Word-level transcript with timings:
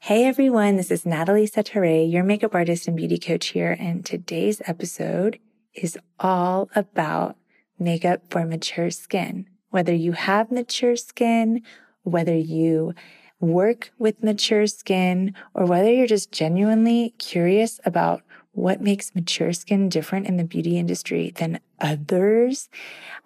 Hey 0.00 0.26
everyone, 0.26 0.76
this 0.76 0.90
is 0.90 1.06
Natalie 1.06 1.46
Setareh, 1.46 2.10
your 2.10 2.24
makeup 2.24 2.54
artist 2.54 2.86
and 2.86 2.96
beauty 2.96 3.16
coach 3.16 3.46
here, 3.46 3.74
and 3.78 4.04
today's 4.04 4.60
episode 4.66 5.38
is 5.72 5.96
all 6.20 6.68
about 6.74 7.36
makeup 7.78 8.22
for 8.28 8.44
mature 8.44 8.90
skin. 8.90 9.46
Whether 9.70 9.94
you 9.94 10.12
have 10.12 10.50
mature 10.50 10.96
skin, 10.96 11.62
whether 12.02 12.36
you 12.36 12.94
work 13.40 13.92
with 13.98 14.22
mature 14.22 14.66
skin, 14.66 15.34
or 15.54 15.64
whether 15.64 15.90
you're 15.90 16.06
just 16.06 16.30
genuinely 16.30 17.14
curious 17.18 17.80
about 17.86 18.22
what 18.52 18.82
makes 18.82 19.14
mature 19.14 19.54
skin 19.54 19.88
different 19.88 20.26
in 20.26 20.36
the 20.36 20.44
beauty 20.44 20.76
industry 20.76 21.32
than 21.34 21.60
others, 21.80 22.68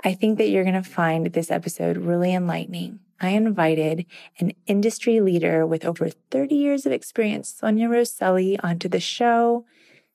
I 0.05 0.15
think 0.15 0.39
that 0.39 0.49
you're 0.49 0.65
going 0.65 0.81
to 0.81 0.89
find 0.89 1.27
this 1.27 1.51
episode 1.51 1.97
really 1.97 2.33
enlightening. 2.33 3.01
I 3.21 3.31
invited 3.31 4.07
an 4.39 4.53
industry 4.67 5.21
leader 5.21 5.67
with 5.67 5.85
over 5.85 6.09
30 6.09 6.55
years 6.55 6.87
of 6.87 6.93
experience, 6.93 7.49
Sonia 7.49 7.89
Roselli, 7.89 8.59
onto 8.61 8.89
the 8.89 9.01
show. 9.01 9.65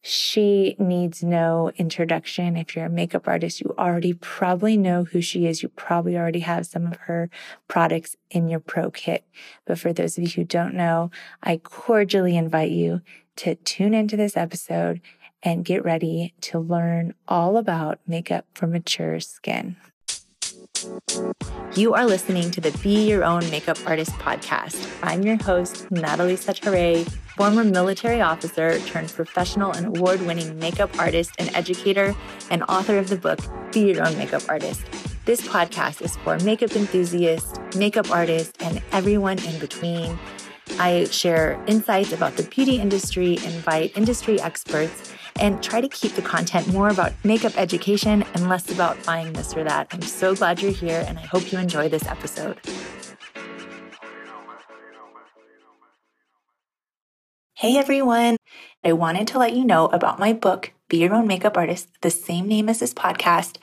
She 0.01 0.75
needs 0.79 1.23
no 1.23 1.71
introduction. 1.77 2.57
If 2.57 2.75
you're 2.75 2.85
a 2.85 2.89
makeup 2.89 3.27
artist, 3.27 3.61
you 3.61 3.73
already 3.77 4.13
probably 4.13 4.75
know 4.77 5.05
who 5.05 5.21
she 5.21 5.47
is. 5.47 5.63
You 5.63 5.69
probably 5.69 6.17
already 6.17 6.41
have 6.41 6.65
some 6.65 6.87
of 6.87 6.97
her 7.01 7.29
products 7.67 8.15
in 8.29 8.49
your 8.49 8.59
pro 8.59 8.91
kit. 8.91 9.25
But 9.65 9.79
for 9.79 9.93
those 9.93 10.17
of 10.17 10.23
you 10.23 10.29
who 10.29 10.43
don't 10.43 10.73
know, 10.73 11.09
I 11.41 11.57
cordially 11.57 12.35
invite 12.35 12.71
you 12.71 13.01
to 13.37 13.55
tune 13.55 13.93
into 13.93 14.17
this 14.17 14.35
episode 14.35 15.01
and 15.41 15.65
get 15.65 15.83
ready 15.83 16.33
to 16.41 16.59
learn 16.59 17.13
all 17.27 17.57
about 17.57 17.99
makeup 18.07 18.45
for 18.53 18.67
mature 18.67 19.19
skin. 19.19 19.77
You 21.75 21.93
are 21.93 22.05
listening 22.05 22.51
to 22.51 22.61
the 22.61 22.71
Be 22.83 23.09
Your 23.09 23.23
Own 23.23 23.49
Makeup 23.49 23.77
Artist 23.85 24.11
podcast. 24.13 24.87
I'm 25.01 25.23
your 25.23 25.41
host, 25.41 25.89
Natalie 25.91 26.35
Setareh, 26.35 27.09
former 27.37 27.63
military 27.63 28.21
officer 28.21 28.79
turned 28.79 29.11
professional 29.11 29.71
and 29.71 29.87
award 29.87 30.21
winning 30.21 30.59
makeup 30.59 30.91
artist 30.99 31.31
and 31.39 31.49
educator, 31.55 32.15
and 32.49 32.63
author 32.63 32.97
of 32.97 33.09
the 33.09 33.15
book, 33.15 33.39
Be 33.71 33.93
Your 33.93 34.05
Own 34.05 34.17
Makeup 34.17 34.43
Artist. 34.49 34.81
This 35.25 35.41
podcast 35.41 36.01
is 36.01 36.15
for 36.17 36.37
makeup 36.39 36.75
enthusiasts, 36.75 37.57
makeup 37.75 38.11
artists, 38.11 38.53
and 38.59 38.81
everyone 38.91 39.39
in 39.45 39.59
between. 39.59 40.19
I 40.79 41.05
share 41.05 41.63
insights 41.67 42.11
about 42.11 42.35
the 42.35 42.43
beauty 42.43 42.79
industry, 42.79 43.37
invite 43.45 43.95
industry 43.97 44.39
experts, 44.41 45.13
and 45.39 45.61
try 45.63 45.81
to 45.81 45.87
keep 45.87 46.13
the 46.13 46.21
content 46.21 46.67
more 46.67 46.89
about 46.89 47.13
makeup 47.23 47.57
education 47.57 48.23
and 48.33 48.49
less 48.49 48.71
about 48.71 49.03
buying 49.05 49.33
this 49.33 49.55
or 49.55 49.63
that. 49.63 49.87
I'm 49.91 50.01
so 50.01 50.35
glad 50.35 50.61
you're 50.61 50.71
here, 50.71 51.03
and 51.07 51.17
I 51.17 51.21
hope 51.21 51.51
you 51.51 51.59
enjoy 51.59 51.89
this 51.89 52.07
episode. 52.07 52.59
Hey 57.55 57.77
everyone! 57.77 58.35
I 58.83 58.91
wanted 58.91 59.27
to 59.29 59.39
let 59.39 59.55
you 59.55 59.63
know 59.63 59.85
about 59.87 60.19
my 60.19 60.33
book, 60.33 60.73
Be 60.89 60.97
Your 60.97 61.13
Own 61.13 61.27
Makeup 61.27 61.55
Artist, 61.55 61.87
the 62.01 62.11
same 62.11 62.45
name 62.45 62.67
as 62.67 62.79
this 62.79 62.93
podcast. 62.93 63.57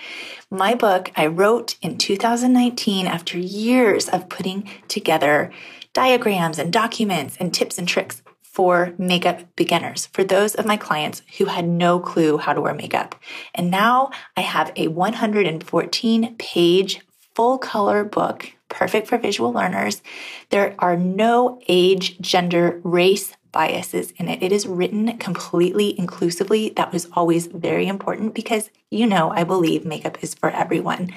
My 0.51 0.75
book 0.75 1.12
I 1.17 1.27
wrote 1.27 1.77
in 1.83 1.99
2019 1.99 3.07
after 3.07 3.37
years 3.39 4.09
of 4.09 4.31
putting 4.31 4.71
together 4.89 5.53
diagrams 5.93 6.59
and 6.59 6.73
documents 6.73 7.37
and 7.39 7.53
tips 7.53 7.77
and 7.77 7.87
tricks 7.87 8.23
for 8.53 8.95
makeup 8.98 9.45
beginners, 9.55 10.06
for 10.06 10.25
those 10.25 10.55
of 10.55 10.67
my 10.67 10.77
clients 10.77 11.23
who 11.39 11.47
had 11.47 11.69
no 11.69 12.01
clue 12.01 12.39
how 12.39 12.53
to 12.53 12.61
wear 12.61 12.75
makeup. 12.75 13.15
And 13.55 13.70
now 13.70 14.11
I 14.37 14.41
have 14.41 14.73
a 14.77 14.89
114 14.89 16.34
page 16.37 17.01
full 17.34 17.59
color 17.59 18.05
book, 18.05 18.53
perfect 18.69 19.06
for 19.06 19.19
visual 19.19 19.53
learners. 19.53 20.03
There 20.51 20.75
are 20.78 20.97
no 20.97 21.61
age, 21.69 22.19
gender, 22.21 22.81
race, 22.83 23.34
biases 23.53 24.12
in 24.12 24.28
it. 24.28 24.43
It 24.43 24.53
is 24.53 24.67
written 24.67 25.17
completely 25.19 25.98
inclusively. 25.98 26.71
That 26.71 26.93
was 26.93 27.09
always 27.12 27.47
very 27.47 27.87
important 27.87 28.34
because 28.34 28.71
you 28.91 29.06
know 29.06 29.31
I 29.31 29.45
believe 29.45 29.84
makeup 29.84 30.23
is 30.23 30.34
for 30.34 30.50
everyone. 30.50 31.11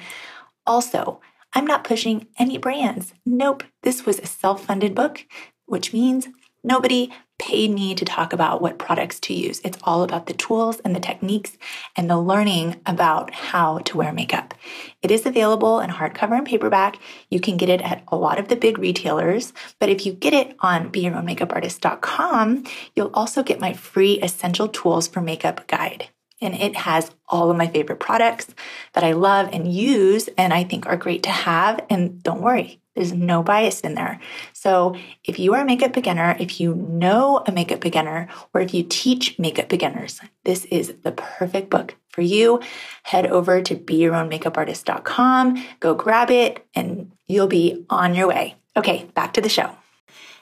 Also, 0.66 1.20
I'm 1.52 1.66
not 1.66 1.84
pushing 1.84 2.26
any 2.38 2.58
brands. 2.58 3.14
Nope. 3.24 3.64
This 3.82 4.06
was 4.06 4.18
a 4.18 4.26
self 4.26 4.64
funded 4.64 4.94
book, 4.94 5.24
which 5.66 5.92
means 5.92 6.28
nobody 6.64 7.12
paid 7.44 7.70
me 7.70 7.94
to 7.94 8.06
talk 8.06 8.32
about 8.32 8.62
what 8.62 8.78
products 8.78 9.20
to 9.20 9.34
use. 9.34 9.60
It's 9.62 9.76
all 9.84 10.02
about 10.02 10.24
the 10.26 10.32
tools 10.32 10.80
and 10.80 10.96
the 10.96 11.00
techniques 11.00 11.58
and 11.94 12.08
the 12.08 12.18
learning 12.18 12.80
about 12.86 13.34
how 13.34 13.80
to 13.80 13.98
wear 13.98 14.14
makeup. 14.14 14.54
It 15.02 15.10
is 15.10 15.26
available 15.26 15.78
in 15.80 15.90
hardcover 15.90 16.38
and 16.38 16.46
paperback. 16.46 16.98
You 17.28 17.40
can 17.40 17.58
get 17.58 17.68
it 17.68 17.82
at 17.82 18.02
a 18.08 18.16
lot 18.16 18.38
of 18.38 18.48
the 18.48 18.56
big 18.56 18.78
retailers, 18.78 19.52
but 19.78 19.90
if 19.90 20.06
you 20.06 20.14
get 20.14 20.32
it 20.32 20.56
on 20.60 20.90
beyourownmakeupartist.com, 20.90 22.64
you'll 22.96 23.10
also 23.12 23.42
get 23.42 23.60
my 23.60 23.74
free 23.74 24.18
essential 24.22 24.66
tools 24.66 25.06
for 25.06 25.20
makeup 25.20 25.66
guide. 25.66 26.08
And 26.40 26.54
it 26.54 26.76
has 26.76 27.10
all 27.28 27.50
of 27.50 27.58
my 27.58 27.66
favorite 27.66 28.00
products 28.00 28.54
that 28.94 29.04
I 29.04 29.12
love 29.12 29.50
and 29.52 29.70
use 29.70 30.30
and 30.38 30.54
I 30.54 30.64
think 30.64 30.86
are 30.86 30.96
great 30.96 31.22
to 31.24 31.30
have. 31.30 31.84
And 31.90 32.22
don't 32.22 32.40
worry, 32.40 32.80
there's 32.94 33.12
no 33.12 33.42
bias 33.42 33.80
in 33.80 33.94
there. 33.94 34.20
So 34.52 34.96
if 35.24 35.38
you 35.38 35.54
are 35.54 35.62
a 35.62 35.64
makeup 35.64 35.92
beginner, 35.92 36.36
if 36.38 36.60
you 36.60 36.74
know 36.74 37.42
a 37.46 37.52
makeup 37.52 37.80
beginner, 37.80 38.28
or 38.52 38.60
if 38.60 38.72
you 38.72 38.84
teach 38.88 39.38
makeup 39.38 39.68
beginners, 39.68 40.20
this 40.44 40.64
is 40.66 40.94
the 41.02 41.12
perfect 41.12 41.70
book 41.70 41.96
for 42.08 42.22
you. 42.22 42.60
Head 43.02 43.26
over 43.26 43.60
to 43.62 43.74
beyourownmakeupartist.com, 43.74 45.64
go 45.80 45.94
grab 45.94 46.30
it, 46.30 46.64
and 46.74 47.10
you'll 47.26 47.48
be 47.48 47.84
on 47.90 48.14
your 48.14 48.28
way. 48.28 48.54
Okay, 48.76 49.06
back 49.14 49.32
to 49.34 49.40
the 49.40 49.48
show. 49.48 49.76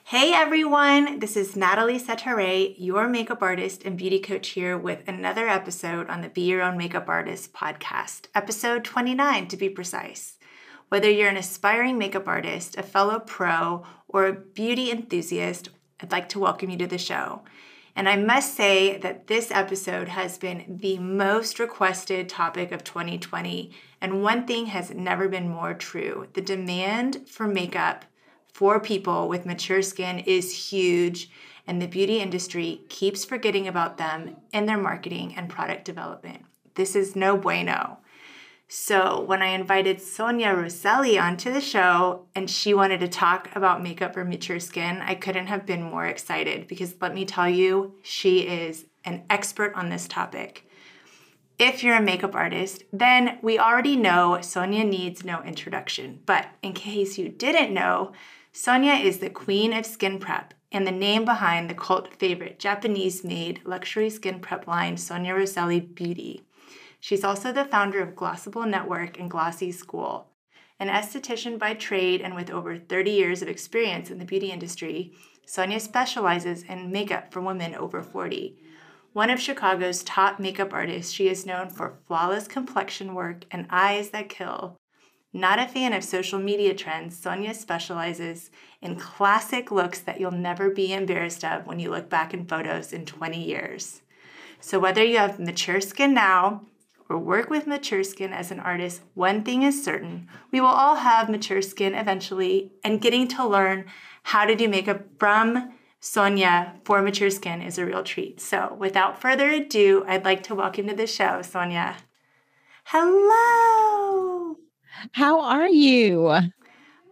Hey 0.05 0.33
everyone, 0.33 1.19
this 1.19 1.37
is 1.37 1.55
Natalie 1.55 1.97
Setareh, 1.97 2.75
your 2.77 3.07
makeup 3.07 3.41
artist 3.41 3.83
and 3.85 3.97
beauty 3.97 4.19
coach 4.19 4.49
here 4.49 4.77
with 4.77 4.99
another 5.07 5.47
episode 5.47 6.09
on 6.09 6.21
the 6.21 6.27
Be 6.27 6.41
Your 6.41 6.61
Own 6.61 6.77
Makeup 6.77 7.07
Artist 7.07 7.53
podcast, 7.53 8.25
episode 8.35 8.83
29 8.83 9.47
to 9.47 9.57
be 9.57 9.69
precise. 9.69 10.37
Whether 10.93 11.09
you're 11.09 11.27
an 11.27 11.37
aspiring 11.37 11.97
makeup 11.97 12.27
artist, 12.27 12.77
a 12.77 12.83
fellow 12.83 13.17
pro, 13.17 13.83
or 14.07 14.27
a 14.27 14.33
beauty 14.33 14.91
enthusiast, 14.91 15.69
I'd 15.99 16.11
like 16.11 16.29
to 16.29 16.39
welcome 16.39 16.69
you 16.69 16.77
to 16.77 16.85
the 16.85 16.99
show. 16.99 17.41
And 17.95 18.07
I 18.07 18.15
must 18.15 18.55
say 18.55 18.99
that 18.99 19.25
this 19.25 19.49
episode 19.49 20.09
has 20.09 20.37
been 20.37 20.77
the 20.79 20.99
most 20.99 21.57
requested 21.57 22.29
topic 22.29 22.71
of 22.71 22.83
2020. 22.83 23.71
And 24.01 24.21
one 24.21 24.45
thing 24.45 24.67
has 24.67 24.91
never 24.91 25.27
been 25.27 25.49
more 25.49 25.73
true 25.73 26.27
the 26.33 26.41
demand 26.41 27.27
for 27.27 27.47
makeup 27.47 28.05
for 28.45 28.79
people 28.79 29.27
with 29.27 29.47
mature 29.47 29.81
skin 29.81 30.19
is 30.19 30.69
huge, 30.69 31.31
and 31.65 31.81
the 31.81 31.87
beauty 31.87 32.19
industry 32.19 32.81
keeps 32.89 33.25
forgetting 33.25 33.67
about 33.67 33.97
them 33.97 34.35
in 34.53 34.67
their 34.67 34.77
marketing 34.77 35.33
and 35.35 35.49
product 35.49 35.85
development. 35.85 36.45
This 36.75 36.95
is 36.95 37.15
no 37.15 37.35
bueno. 37.35 37.97
So, 38.75 39.21
when 39.21 39.43
I 39.43 39.49
invited 39.49 40.01
Sonia 40.01 40.51
Roselli 40.51 41.19
onto 41.19 41.53
the 41.53 41.61
show 41.61 42.25
and 42.33 42.49
she 42.49 42.73
wanted 42.73 43.01
to 43.01 43.07
talk 43.07 43.55
about 43.55 43.83
makeup 43.83 44.15
for 44.15 44.25
mature 44.25 44.59
skin, 44.59 44.99
I 45.05 45.13
couldn't 45.13 45.45
have 45.45 45.67
been 45.67 45.83
more 45.83 46.07
excited 46.07 46.67
because 46.67 46.95
let 46.99 47.13
me 47.13 47.23
tell 47.23 47.47
you, 47.47 47.93
she 48.01 48.39
is 48.39 48.85
an 49.05 49.25
expert 49.29 49.75
on 49.75 49.89
this 49.89 50.07
topic. 50.07 50.67
If 51.59 51.83
you're 51.83 51.97
a 51.97 52.01
makeup 52.01 52.33
artist, 52.33 52.83
then 52.91 53.37
we 53.43 53.59
already 53.59 53.95
know 53.95 54.39
Sonia 54.41 54.85
needs 54.85 55.23
no 55.23 55.43
introduction. 55.43 56.21
But 56.25 56.47
in 56.63 56.73
case 56.73 57.19
you 57.19 57.29
didn't 57.29 57.75
know, 57.75 58.11
Sonia 58.53 58.93
is 58.93 59.19
the 59.19 59.29
queen 59.29 59.71
of 59.71 59.85
skin 59.85 60.17
prep 60.17 60.55
and 60.71 60.87
the 60.87 60.91
name 60.91 61.25
behind 61.25 61.69
the 61.69 61.75
cult 61.75 62.15
favorite 62.15 62.57
Japanese 62.57 63.23
made 63.23 63.61
luxury 63.65 64.09
skin 64.09 64.39
prep 64.39 64.65
line 64.65 64.97
Sonia 64.97 65.35
Roselli 65.35 65.79
Beauty. 65.79 66.43
She's 67.03 67.25
also 67.25 67.51
the 67.51 67.65
founder 67.65 67.99
of 67.99 68.15
Glossable 68.15 68.65
Network 68.65 69.19
and 69.19 69.29
Glossy 69.29 69.73
School. 69.73 70.29
An 70.79 70.87
esthetician 70.87 71.59
by 71.59 71.73
trade 71.73 72.21
and 72.21 72.33
with 72.33 72.49
over 72.49 72.77
30 72.77 73.11
years 73.11 73.41
of 73.41 73.49
experience 73.49 74.09
in 74.09 74.19
the 74.19 74.25
beauty 74.25 74.51
industry, 74.51 75.11
Sonia 75.45 75.81
specializes 75.81 76.63
in 76.63 76.93
makeup 76.93 77.33
for 77.33 77.41
women 77.41 77.75
over 77.75 78.01
40. 78.01 78.57
One 79.11 79.29
of 79.29 79.41
Chicago's 79.41 80.01
top 80.03 80.39
makeup 80.39 80.71
artists, 80.71 81.11
she 81.11 81.27
is 81.27 81.45
known 81.45 81.69
for 81.69 81.99
flawless 82.07 82.47
complexion 82.47 83.13
work 83.13 83.43
and 83.51 83.67
eyes 83.69 84.11
that 84.11 84.29
kill. 84.29 84.77
Not 85.33 85.59
a 85.59 85.67
fan 85.67 85.91
of 85.91 86.05
social 86.05 86.39
media 86.39 86.73
trends, 86.73 87.17
Sonia 87.17 87.53
specializes 87.53 88.49
in 88.81 88.95
classic 88.95 89.71
looks 89.71 89.99
that 89.99 90.21
you'll 90.21 90.31
never 90.31 90.69
be 90.69 90.93
embarrassed 90.93 91.43
of 91.43 91.67
when 91.67 91.81
you 91.81 91.89
look 91.89 92.09
back 92.09 92.33
in 92.33 92.45
photos 92.45 92.93
in 92.93 93.05
20 93.05 93.43
years. 93.43 94.03
So, 94.61 94.79
whether 94.79 95.03
you 95.03 95.17
have 95.17 95.37
mature 95.37 95.81
skin 95.81 96.13
now 96.13 96.61
or 97.09 97.17
work 97.17 97.49
with 97.49 97.67
mature 97.67 98.03
skin 98.03 98.33
as 98.33 98.51
an 98.51 98.59
artist, 98.59 99.01
one 99.13 99.43
thing 99.43 99.63
is 99.63 99.83
certain 99.83 100.27
we 100.51 100.61
will 100.61 100.67
all 100.67 100.95
have 100.95 101.29
mature 101.29 101.61
skin 101.61 101.93
eventually, 101.93 102.71
and 102.83 103.01
getting 103.01 103.27
to 103.29 103.47
learn 103.47 103.85
how 104.23 104.45
to 104.45 104.55
do 104.55 104.67
makeup 104.67 105.03
from 105.19 105.73
Sonia 105.99 106.73
for 106.83 107.01
mature 107.01 107.29
skin 107.29 107.61
is 107.61 107.77
a 107.77 107.85
real 107.85 108.03
treat. 108.03 108.41
So, 108.41 108.75
without 108.77 109.21
further 109.21 109.49
ado, 109.49 110.03
I'd 110.07 110.25
like 110.25 110.43
to 110.43 110.55
welcome 110.55 110.87
to 110.87 110.95
the 110.95 111.07
show 111.07 111.41
Sonia. 111.41 111.95
Hello. 112.85 114.57
How 115.13 115.39
are 115.39 115.67
you? 115.67 116.27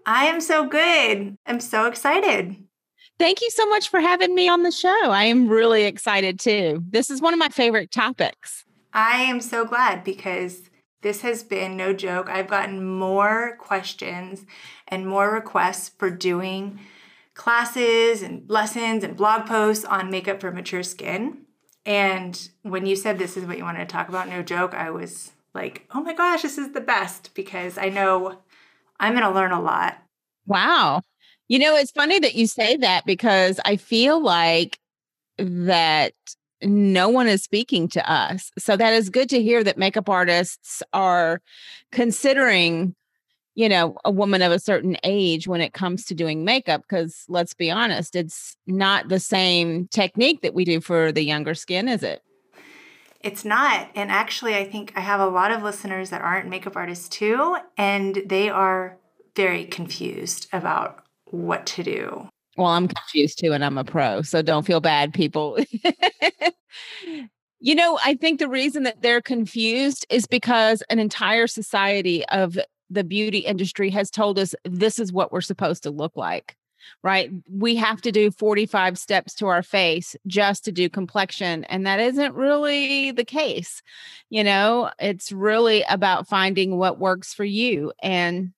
I 0.06 0.26
am 0.26 0.42
so 0.42 0.68
good. 0.68 1.38
I'm 1.46 1.60
so 1.60 1.88
excited. 1.88 2.56
thank 3.18 3.40
you 3.42 3.50
so 3.52 3.68
much 3.68 3.90
for 3.90 4.00
having 4.00 4.34
me 4.34 4.50
on 4.50 4.64
the 4.64 4.72
show. 4.72 5.12
I 5.12 5.26
am 5.26 5.48
really 5.48 5.84
excited 5.84 6.40
too. 6.40 6.84
This 6.90 7.10
is 7.10 7.22
one 7.22 7.34
of 7.34 7.40
my 7.40 7.50
favorite 7.50 7.92
topics. 7.92 8.66
I 8.94 9.22
am 9.22 9.42
so 9.42 9.66
glad 9.66 10.04
because 10.04 10.64
this 11.02 11.22
has 11.22 11.44
been 11.44 11.76
no 11.76 11.94
joke. 11.94 12.30
I've 12.30 12.48
gotten 12.48 12.86
more 12.86 13.58
questions 13.58 14.46
and 14.88 15.08
more 15.08 15.32
requests 15.32 15.90
for 15.98 16.10
doing 16.10 16.80
classes 17.34 18.22
and 18.22 18.48
lessons 18.50 19.04
and 19.04 19.16
blog 19.16 19.46
posts 19.48 19.86
on 19.86 20.12
makeup 20.12 20.42
for 20.42 20.52
mature 20.52 20.84
skin. 20.84 21.40
And 21.86 22.50
when 22.62 22.86
you 22.86 22.96
said 22.96 23.18
this 23.18 23.38
is 23.38 23.46
what 23.46 23.58
you 23.58 23.64
wanted 23.64 23.80
to 23.80 23.86
talk 23.92 24.10
about, 24.10 24.30
no 24.30 24.44
joke, 24.44 24.74
I 24.74 24.92
was 24.92 25.32
like, 25.54 25.88
oh 25.92 26.02
my 26.02 26.14
gosh, 26.14 26.44
this 26.44 26.58
is 26.58 26.74
the 26.74 26.82
best 26.82 27.34
because 27.34 27.78
I 27.78 27.90
know 27.90 28.40
I'm 29.00 29.14
going 29.14 29.24
to 29.24 29.32
learn 29.32 29.52
a 29.52 29.62
lot. 29.62 29.98
Wow. 30.46 31.02
You 31.48 31.60
know, 31.60 31.76
it's 31.76 31.92
funny 31.92 32.20
that 32.20 32.36
you 32.36 32.46
say 32.48 32.78
that 32.78 33.06
because 33.06 33.60
I 33.66 33.78
feel 33.78 34.22
like 34.22 34.78
that 35.38 36.14
no 36.64 37.10
one 37.10 37.28
is 37.28 37.44
speaking 37.44 37.88
to 37.90 38.12
us. 38.12 38.52
So 38.58 38.76
that 38.78 38.94
is 38.94 39.10
good 39.10 39.30
to 39.30 39.42
hear 39.42 39.64
that 39.64 39.78
makeup 39.78 40.10
artists 40.10 40.84
are 40.94 41.42
considering, 41.92 42.96
you 43.56 43.70
know, 43.70 43.98
a 44.06 44.12
woman 44.12 44.42
of 44.42 44.52
a 44.52 44.60
certain 44.60 44.98
age 45.04 45.48
when 45.48 45.62
it 45.62 45.74
comes 45.74 46.06
to 46.06 46.16
doing 46.16 46.46
makeup. 46.46 46.82
Because 46.82 47.26
let's 47.28 47.54
be 47.54 47.72
honest, 47.72 48.16
it's 48.16 48.56
not 48.68 49.10
the 49.10 49.20
same 49.20 49.88
technique 49.88 50.42
that 50.42 50.54
we 50.54 50.66
do 50.66 50.82
for 50.82 51.12
the 51.12 51.24
younger 51.24 51.54
skin, 51.54 51.88
is 51.88 52.04
it? 52.04 52.22
It's 53.22 53.46
not. 53.46 53.90
And 53.94 54.12
actually, 54.12 54.56
I 54.56 54.66
think 54.66 54.94
I 54.96 55.02
have 55.02 55.20
a 55.20 55.28
lot 55.28 55.52
of 55.52 55.62
listeners 55.62 56.10
that 56.10 56.22
aren't 56.22 56.50
makeup 56.50 56.76
artists 56.76 57.08
too, 57.08 57.58
and 57.78 58.24
they 58.26 58.50
are 58.50 58.98
very 59.36 59.66
confused 59.66 60.48
about 60.52 61.04
what 61.26 61.66
to 61.66 61.84
do. 61.84 62.30
Well, 62.62 62.70
I'm 62.70 62.88
confused 62.88 63.40
too, 63.40 63.54
and 63.54 63.66
I'm 63.66 63.80
a 63.80 63.84
pro. 63.84 64.22
So 64.22 64.44
don't 64.44 64.68
feel 64.68 64.82
bad, 64.82 65.16
people. 65.16 65.58
you 67.60 67.74
know, 67.74 67.98
I 68.06 68.14
think 68.14 68.38
the 68.38 68.48
reason 68.48 68.84
that 68.84 69.02
they're 69.02 69.20
confused 69.20 70.06
is 70.12 70.28
because 70.28 70.84
an 70.92 71.00
entire 71.00 71.48
society 71.48 72.24
of 72.28 72.60
the 72.92 73.04
beauty 73.04 73.40
industry 73.40 73.90
has 73.90 74.12
told 74.12 74.38
us 74.38 74.54
this 74.64 75.00
is 75.00 75.12
what 75.12 75.32
we're 75.32 75.42
supposed 75.42 75.82
to 75.84 75.90
look 75.90 76.16
like 76.16 76.56
right? 77.04 77.30
We 77.48 77.76
have 77.76 78.02
to 78.02 78.12
do 78.12 78.32
45 78.32 78.98
steps 78.98 79.36
to 79.36 79.48
our 79.48 79.62
face 79.62 80.16
just 80.26 80.66
to 80.66 80.72
do 80.72 80.90
complexion. 80.90 81.64
And 81.66 81.86
that 81.86 82.00
isn't 82.00 82.34
really 82.34 83.12
the 83.12 83.24
case. 83.24 83.84
You 84.32 84.44
know, 84.44 84.90
it's 84.98 85.32
really 85.32 85.84
about 85.90 86.28
finding 86.28 86.78
what 86.78 87.00
works 87.00 87.36
for 87.36 87.46
you. 87.46 87.94
And, 88.02 88.54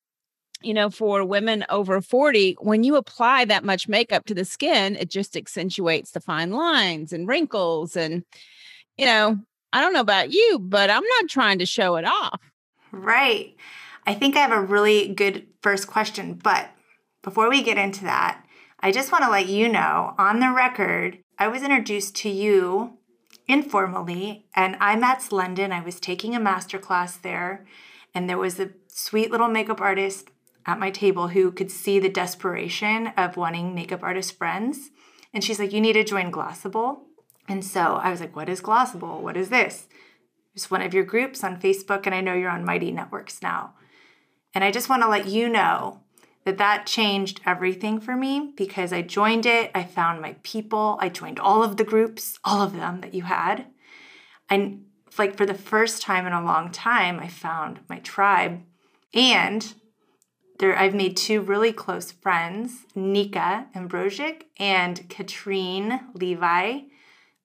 you 0.63 0.74
know, 0.74 0.89
for 0.89 1.24
women 1.25 1.65
over 1.69 2.01
40, 2.01 2.57
when 2.60 2.83
you 2.83 2.95
apply 2.95 3.45
that 3.45 3.63
much 3.63 3.88
makeup 3.88 4.25
to 4.25 4.33
the 4.33 4.45
skin, 4.45 4.95
it 4.95 5.10
just 5.10 5.36
accentuates 5.36 6.12
the 6.12 6.19
fine 6.19 6.51
lines 6.51 7.13
and 7.13 7.27
wrinkles. 7.27 7.95
And, 7.95 8.24
you 8.98 9.06
know, 9.06 9.39
I 9.71 9.81
don't 9.81 9.94
know 9.94 10.00
about 10.00 10.31
you, 10.31 10.60
but 10.60 10.89
I'm 10.89 11.04
not 11.04 11.30
trying 11.30 11.60
to 11.60 11.65
show 11.65 11.95
it 11.95 12.06
off. 12.06 12.39
Right. 12.92 13.56
I 14.06 14.13
think 14.13 14.36
I 14.36 14.39
have 14.39 14.51
a 14.51 14.62
really 14.62 15.13
good 15.13 15.48
first 15.62 15.88
question, 15.88 16.39
but 16.44 16.69
before 17.24 17.50
we 17.50 17.63
get 17.63 17.77
into 17.77 18.04
that, 18.04 18.44
I 18.80 18.92
just 18.92 19.12
want 19.12 19.24
to 19.24 19.30
let 19.30 19.48
you 19.48 19.69
know 19.69 20.13
on 20.18 20.39
the 20.39 20.51
record, 20.51 21.19
I 21.39 21.48
was 21.48 21.63
introduced 21.63 22.15
to 22.18 22.30
you 22.30 22.98
informally 23.48 24.45
and 24.56 24.75
IMATS 24.75 25.31
London. 25.31 25.71
I 25.71 25.81
was 25.81 26.00
taking 26.00 26.36
a 26.36 26.39
master 26.39 26.77
class 26.77 27.18
there, 27.18 27.65
and 28.13 28.30
there 28.30 28.38
was 28.38 28.60
a 28.60 28.71
sweet 28.88 29.31
little 29.31 29.48
makeup 29.48 29.81
artist 29.81 30.30
at 30.65 30.80
my 30.80 30.89
table 30.89 31.30
who 31.30 31.51
could 31.51 31.71
see 31.71 32.00
the 32.00 32.10
desperation 32.10 33.07
of 33.18 33.38
wanting 33.38 33.75
makeup 33.75 34.04
artist 34.04 34.38
friends. 34.38 34.92
And 35.33 35.44
she's 35.44 35.60
like, 35.60 35.74
You 35.74 35.81
need 35.81 35.94
to 35.94 36.04
join 36.04 36.31
Glossable. 36.31 37.00
And 37.48 37.63
so 37.63 37.95
I 37.95 38.10
was 38.10 38.19
like, 38.19 38.36
What 38.36 38.50
is 38.50 38.62
Glossable? 38.62 39.19
What 39.19 39.38
is 39.38 39.50
this? 39.50 39.88
It's 40.56 40.69
one 40.69 40.81
of 40.81 40.94
your 40.94 41.04
groups 41.04 41.44
on 41.44 41.60
Facebook, 41.60 42.06
and 42.06 42.13
I 42.13 42.21
know 42.21 42.33
you're 42.33 42.50
on 42.50 42.65
Mighty 42.65 42.92
Networks 42.92 43.42
now. 43.42 43.74
And 44.54 44.63
I 44.63 44.71
just 44.71 44.88
want 44.88 45.01
to 45.01 45.10
let 45.10 45.27
you 45.27 45.50
know 45.50 46.01
that 46.45 46.57
that 46.57 46.86
changed 46.86 47.42
everything 47.45 48.00
for 48.00 48.15
me 48.15 48.54
because 48.56 48.94
I 48.94 49.01
joined 49.01 49.45
it. 49.45 49.71
I 49.74 49.83
found 49.83 50.21
my 50.21 50.36
people. 50.44 50.98
I 51.00 51.10
joined 51.10 51.39
all 51.39 51.63
of 51.63 51.77
the 51.77 51.83
groups, 51.83 52.38
all 52.44 52.62
of 52.62 52.74
them 52.74 53.01
that 53.01 53.13
you 53.13 53.24
had. 53.24 53.65
And 54.50 54.86
like 55.18 55.36
for 55.36 55.45
the 55.45 55.54
first 55.54 56.01
time 56.01 56.27
in 56.27 56.33
a 56.33 56.44
long 56.44 56.71
time, 56.71 57.19
I 57.19 57.27
found 57.27 57.80
my 57.89 58.00
tribe. 58.00 58.62
And 59.13 59.74
there 60.60 60.78
I've 60.78 60.96
made 60.96 61.18
two 61.18 61.42
really 61.42 61.74
close 61.74 62.12
friends, 62.12 62.86
Nika 62.96 63.68
Ambrozic 63.76 64.44
and 64.58 65.08
Katrine 65.10 66.00
Levi. 66.14 66.82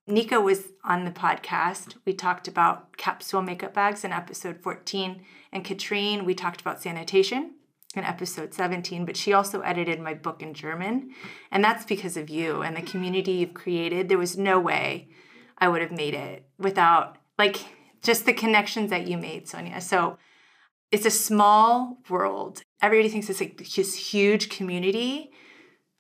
Nika 0.07 0.41
was 0.41 0.69
on 0.85 1.05
the 1.05 1.11
podcast. 1.11 1.97
We 2.05 2.15
talked 2.15 2.49
about 2.49 2.97
capsule 2.97 3.43
makeup 3.43 3.75
bags 3.75 4.05
in 4.05 4.13
episode 4.13 4.63
14. 4.63 5.23
And 5.53 5.65
Katrine, 5.65 6.25
we 6.25 6.35
talked 6.35 6.61
about 6.61 6.83
sanitation 6.83 7.55
in 7.95 8.05
episode 8.05 8.55
17, 8.55 9.05
but 9.05 9.17
she 9.17 9.33
also 9.33 9.61
edited 9.61 10.01
my 10.01 10.15
book 10.15 10.43
in 10.43 10.55
German. 10.55 11.11
And 11.51 11.63
that's 11.63 11.85
because 11.85 12.17
of 12.17 12.31
you 12.31 12.63
and 12.63 12.77
the 12.77 12.83
community 12.83 13.33
you've 13.33 13.55
created. 13.55 14.09
There 14.09 14.19
was 14.19 14.39
no 14.39 14.59
way 14.61 15.09
I 15.59 15.69
would 15.69 15.83
have 15.83 15.93
made 15.93 16.15
it 16.15 16.47
without, 16.59 17.17
like, 17.39 17.59
just 18.03 18.27
the 18.27 18.33
connections 18.33 18.91
that 18.91 19.09
you 19.09 19.19
made, 19.19 19.49
Sonia. 19.49 19.81
So 19.81 20.19
it's 20.91 21.07
a 21.07 21.11
small 21.11 21.99
world. 22.09 22.63
Everybody 22.81 23.09
thinks 23.09 23.29
it's 23.29 23.41
like 23.41 23.59
this 23.59 23.95
huge 23.95 24.49
community, 24.49 25.31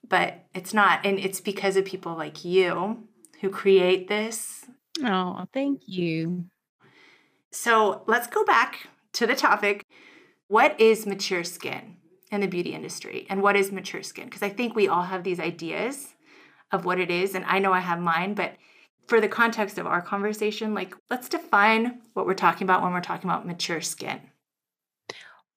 but 0.08 0.46
it's 0.54 0.72
not. 0.72 1.04
And 1.04 1.18
it's 1.18 1.40
because 1.40 1.76
of 1.76 1.84
people 1.84 2.14
like 2.16 2.44
you 2.44 3.08
who 3.40 3.50
create 3.50 4.08
this. 4.08 4.64
Oh, 5.04 5.46
thank 5.52 5.82
you. 5.86 6.46
So 7.52 8.02
let's 8.06 8.26
go 8.26 8.44
back 8.44 8.88
to 9.14 9.26
the 9.26 9.34
topic 9.34 9.84
what 10.48 10.80
is 10.80 11.06
mature 11.06 11.44
skin 11.44 11.96
in 12.30 12.40
the 12.40 12.46
beauty 12.46 12.74
industry 12.74 13.26
and 13.28 13.42
what 13.42 13.56
is 13.56 13.70
mature 13.70 14.02
skin? 14.02 14.24
Because 14.24 14.42
I 14.42 14.48
think 14.48 14.74
we 14.74 14.88
all 14.88 15.02
have 15.02 15.24
these 15.24 15.40
ideas 15.40 16.14
of 16.72 16.84
what 16.84 16.98
it 16.98 17.10
is, 17.10 17.34
and 17.34 17.44
I 17.46 17.58
know 17.58 17.72
I 17.72 17.80
have 17.80 17.98
mine, 17.98 18.34
but 18.34 18.54
for 19.06 19.20
the 19.20 19.28
context 19.28 19.78
of 19.78 19.86
our 19.86 20.02
conversation, 20.02 20.74
like 20.74 20.94
let's 21.10 21.28
define 21.28 22.00
what 22.12 22.26
we're 22.26 22.34
talking 22.34 22.66
about 22.66 22.82
when 22.82 22.92
we're 22.92 23.00
talking 23.00 23.28
about 23.28 23.46
mature 23.46 23.80
skin. 23.80 24.20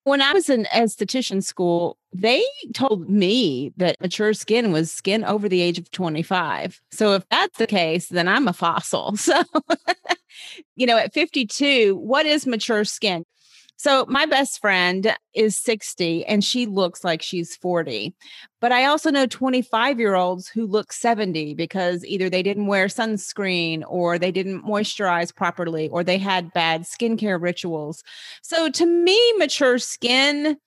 When 0.03 0.21
I 0.21 0.33
was 0.33 0.49
in 0.49 0.65
esthetician 0.65 1.43
school, 1.43 1.97
they 2.11 2.43
told 2.73 3.09
me 3.09 3.71
that 3.77 4.01
mature 4.01 4.33
skin 4.33 4.71
was 4.71 4.91
skin 4.91 5.23
over 5.23 5.47
the 5.47 5.61
age 5.61 5.77
of 5.77 5.91
25. 5.91 6.81
So 6.91 7.13
if 7.13 7.27
that's 7.29 7.57
the 7.59 7.67
case, 7.67 8.07
then 8.09 8.27
I'm 8.27 8.47
a 8.47 8.53
fossil. 8.53 9.15
So, 9.21 9.43
you 10.75 10.87
know, 10.87 10.97
at 10.97 11.13
52, 11.13 11.95
what 11.95 12.25
is 12.25 12.47
mature 12.47 12.83
skin? 12.83 13.25
So 13.81 14.05
my 14.07 14.27
best 14.27 14.61
friend 14.61 15.11
is 15.33 15.57
60 15.57 16.23
and 16.27 16.43
she 16.43 16.67
looks 16.67 17.03
like 17.03 17.23
she's 17.23 17.55
40. 17.55 18.13
But 18.59 18.71
I 18.71 18.85
also 18.85 19.09
know 19.09 19.25
25 19.25 19.99
year 19.99 20.13
olds 20.13 20.47
who 20.47 20.67
look 20.67 20.93
70 20.93 21.55
because 21.55 22.05
either 22.05 22.29
they 22.29 22.43
didn't 22.43 22.67
wear 22.67 22.85
sunscreen 22.85 23.81
or 23.87 24.19
they 24.19 24.31
didn't 24.31 24.63
moisturize 24.63 25.35
properly 25.35 25.89
or 25.89 26.03
they 26.03 26.19
had 26.19 26.53
bad 26.53 26.83
skincare 26.83 27.41
rituals. 27.41 28.03
So 28.43 28.69
to 28.69 28.85
me, 28.85 29.19
mature 29.37 29.79
skin 29.79 30.57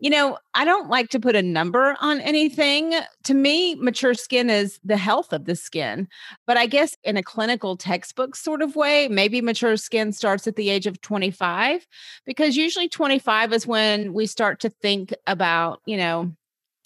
you 0.00 0.10
know, 0.10 0.38
I 0.54 0.64
don't 0.64 0.88
like 0.88 1.08
to 1.10 1.20
put 1.20 1.34
a 1.34 1.42
number 1.42 1.96
on 2.00 2.20
anything. 2.20 2.94
To 3.24 3.34
me, 3.34 3.74
mature 3.74 4.14
skin 4.14 4.48
is 4.48 4.78
the 4.84 4.96
health 4.96 5.32
of 5.32 5.44
the 5.44 5.56
skin. 5.56 6.08
But 6.46 6.56
I 6.56 6.66
guess 6.66 6.96
in 7.02 7.16
a 7.16 7.22
clinical 7.22 7.76
textbook 7.76 8.36
sort 8.36 8.62
of 8.62 8.76
way, 8.76 9.08
maybe 9.08 9.40
mature 9.40 9.76
skin 9.76 10.12
starts 10.12 10.46
at 10.46 10.56
the 10.56 10.70
age 10.70 10.86
of 10.86 11.00
25, 11.00 11.86
because 12.24 12.56
usually 12.56 12.88
25 12.88 13.52
is 13.52 13.66
when 13.66 14.12
we 14.12 14.26
start 14.26 14.60
to 14.60 14.70
think 14.70 15.12
about, 15.26 15.80
you 15.84 15.96
know, 15.96 16.32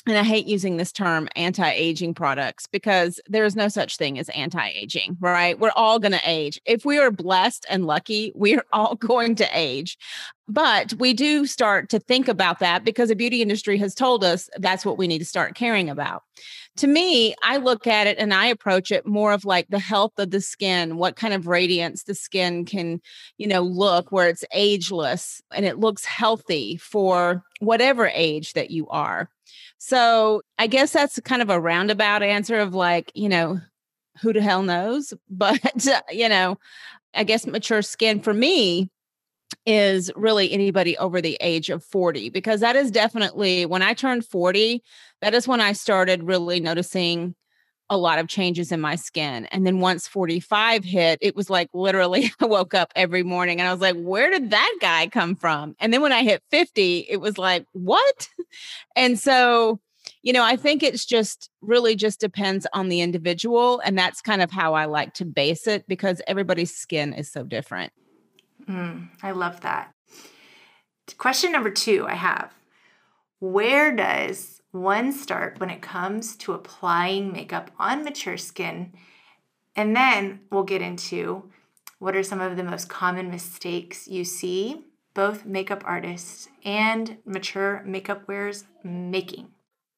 and 0.06 0.18
I 0.18 0.25
hate 0.25 0.47
using 0.47 0.76
this 0.76 0.90
term 0.90 1.28
anti 1.37 1.71
aging 1.71 2.14
products 2.14 2.66
because 2.66 3.21
there 3.28 3.44
is 3.44 3.54
no 3.54 3.68
such 3.68 3.97
thing 3.97 4.18
as 4.18 4.28
anti 4.30 4.68
aging, 4.68 5.16
right? 5.21 5.59
We're 5.59 5.71
all 5.76 6.00
going 6.00 6.12
to 6.12 6.21
age. 6.25 6.61
If 6.66 6.85
we 6.85 6.99
are 6.99 7.11
blessed 7.11 7.66
and 7.71 7.87
lucky, 7.87 8.32
we're 8.35 8.64
all 8.73 8.94
going 8.97 9.37
to 9.37 9.49
age. 9.52 9.97
But 10.49 10.92
we 10.94 11.14
do 11.14 11.47
start 11.47 11.88
to 11.90 12.00
think 12.00 12.26
about 12.26 12.59
that 12.59 12.85
because 12.85 13.11
the 13.11 13.14
beauty 13.14 13.42
industry 13.42 13.78
has 13.78 13.94
told 13.94 14.25
us 14.25 14.50
that's 14.59 14.85
what 14.85 14.99
we 14.99 15.06
need 15.06 15.21
to 15.21 15.25
start 15.25 15.54
caring 15.54 15.88
about. 15.88 16.25
To 16.78 16.87
me, 16.88 17.35
I 17.42 17.59
look 17.59 17.87
at 17.87 18.06
it 18.06 18.18
and 18.18 18.35
I 18.35 18.47
approach 18.47 18.90
it 18.90 19.06
more 19.06 19.32
of 19.32 19.44
like 19.44 19.68
the 19.68 19.78
health 19.78 20.12
of 20.18 20.30
the 20.30 20.40
skin, 20.40 20.97
what 20.97 21.16
kind 21.16 21.32
of 21.32 21.47
radiance 21.47 22.02
the 22.02 22.14
skin 22.14 22.64
can, 22.64 23.00
you 23.38 23.47
know, 23.47 23.61
look 23.61 24.11
where 24.11 24.28
it's 24.28 24.44
ageless 24.52 25.40
and 25.54 25.64
it 25.64 25.78
looks 25.78 26.04
healthy 26.04 26.76
for 26.76 27.44
whatever 27.61 28.09
age 28.09 28.54
that 28.54 28.71
you 28.71 28.88
are. 28.88 29.30
So 29.85 30.43
I 30.61 30.69
guess 30.69 30.93
that's 30.93 31.19
kind 31.25 31.43
of 31.43 31.51
a 31.51 31.59
roundabout 31.59 32.23
answer 32.23 32.61
of 32.61 32.73
like, 32.73 33.11
you 33.17 33.29
know, 33.29 33.61
who 34.21 34.33
the 34.33 34.41
hell 34.41 34.62
knows? 34.62 35.12
But, 35.29 35.59
you 36.09 36.29
know, 36.29 36.57
I 37.15 37.25
guess 37.25 37.49
mature 37.49 37.83
skin 37.83 38.21
for 38.21 38.33
me 38.33 38.91
is 39.67 40.09
really 40.15 40.53
anybody 40.53 40.97
over 40.99 41.21
the 41.21 41.37
age 41.41 41.69
of 41.69 41.85
40, 41.85 42.31
because 42.31 42.61
that 42.61 42.77
is 42.77 42.93
definitely 42.93 43.67
when 43.67 43.83
I 43.83 43.93
turned 43.93 44.25
40, 44.25 44.85
that 45.21 45.35
is 45.35 45.49
when 45.49 45.61
I 45.61 45.73
started 45.73 46.23
really 46.23 46.61
noticing 46.61 47.35
a 47.91 47.97
lot 47.97 48.19
of 48.19 48.29
changes 48.29 48.73
in 48.73 48.81
my 48.81 48.97
skin. 48.97 49.47
And 49.47 49.67
then 49.67 49.81
once 49.81 50.09
45 50.09 50.85
hit, 50.85 51.19
it 51.21 51.37
was 51.37 51.51
like 51.51 51.69
literally 51.75 52.33
I 52.41 52.47
woke 52.47 52.75
up 52.75 52.93
every 52.97 53.23
morning 53.23 53.61
and 53.61 53.69
I 53.69 53.73
was 53.73 53.83
like, 53.83 53.97
where 53.97 54.31
did 54.31 54.51
that 54.51 54.73
guy 54.81 55.09
come 55.09 55.37
from? 55.37 55.77
And 55.79 55.93
then 55.93 56.01
when 56.01 56.12
I 56.12 56.23
hit 56.23 56.43
50, 56.51 57.07
it 57.09 57.21
was 57.21 57.39
like, 57.39 57.67
what? 57.73 58.29
And 58.95 59.19
so, 59.19 59.81
you 60.23 60.35
know, 60.35 60.45
I 60.45 60.57
think 60.57 60.83
it's 60.83 61.07
just 61.07 61.49
really 61.62 61.97
just 61.97 62.21
depends 62.21 62.67
on 62.75 62.91
the 62.91 63.01
individual. 63.01 63.81
And 63.81 63.97
that's 63.97 64.21
kind 64.21 64.43
of 64.43 64.51
how 64.51 64.75
I 64.75 64.85
like 64.85 65.15
to 65.15 65.25
base 65.25 65.67
it 65.67 65.87
because 65.89 66.21
everybody's 66.27 66.75
skin 66.75 67.15
is 67.15 67.33
so 67.33 67.45
different. 67.45 67.95
Mm, 68.69 69.09
I 69.23 69.31
love 69.31 69.62
that. 69.62 69.95
Question 71.17 71.53
number 71.53 71.71
two 71.71 72.07
I 72.07 72.15
have 72.15 72.53
Where 73.41 73.95
does 73.95 74.62
one 74.73 75.12
start 75.12 75.61
when 75.61 75.71
it 75.71 75.83
comes 75.83 76.35
to 76.37 76.52
applying 76.52 77.33
makeup 77.33 77.71
on 77.79 78.02
mature 78.02 78.38
skin. 78.38 78.93
And 79.76 79.95
then 79.95 80.41
we'll 80.50 80.64
get 80.64 80.83
into 80.83 81.50
what 81.99 82.17
are 82.17 82.23
some 82.23 82.41
of 82.41 82.57
the 82.57 82.64
most 82.64 82.88
common 82.88 83.31
mistakes 83.31 84.09
you 84.09 84.25
see 84.25 84.85
both 85.14 85.45
makeup 85.45 85.83
artists 85.85 86.49
and 86.64 87.19
mature 87.26 87.83
makeup 87.85 88.26
wearers 88.26 88.64
making. 88.83 89.49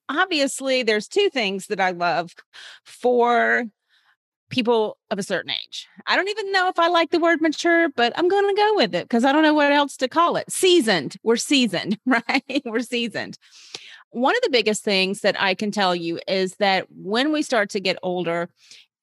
Obviously, 0.09 0.83
there's 0.83 1.09
two 1.09 1.31
things 1.31 1.69
that 1.69 1.81
I 1.81 1.93
love 1.93 2.35
for 2.85 3.64
people 4.50 4.99
of 5.11 5.19
a 5.19 5.23
certain 5.23 5.52
age. 5.52 5.88
I 6.07 6.16
don't 6.16 6.28
even 6.28 6.52
know 6.52 6.69
if 6.69 6.78
I 6.78 6.88
like 6.88 7.11
the 7.11 7.21
word 7.21 7.40
mature, 7.40 7.88
but 7.90 8.12
I'm 8.16 8.28
going 8.28 8.54
to 8.54 8.61
go 8.61 8.75
with 8.75 8.95
it 8.95 9.04
because 9.04 9.25
I 9.25 9.33
don't 9.33 9.43
know 9.43 9.54
what 9.54 9.73
else 9.73 9.97
to 9.99 10.09
call 10.09 10.37
it. 10.37 10.50
Seasoned. 10.50 11.16
We're 11.23 11.37
seasoned, 11.37 11.99
right? 12.07 12.62
We're 12.64 12.81
seasoned 12.81 13.38
one 14.14 14.37
of 14.37 14.42
the 14.42 14.50
biggest 14.50 14.85
things 14.85 15.21
that 15.21 15.40
I 15.40 15.54
can 15.54 15.71
tell 15.71 15.94
you 15.94 16.21
is 16.28 16.54
that 16.56 16.87
when 16.90 17.33
we 17.33 17.42
start 17.42 17.71
to 17.71 17.80
get 17.80 17.99
older, 18.02 18.49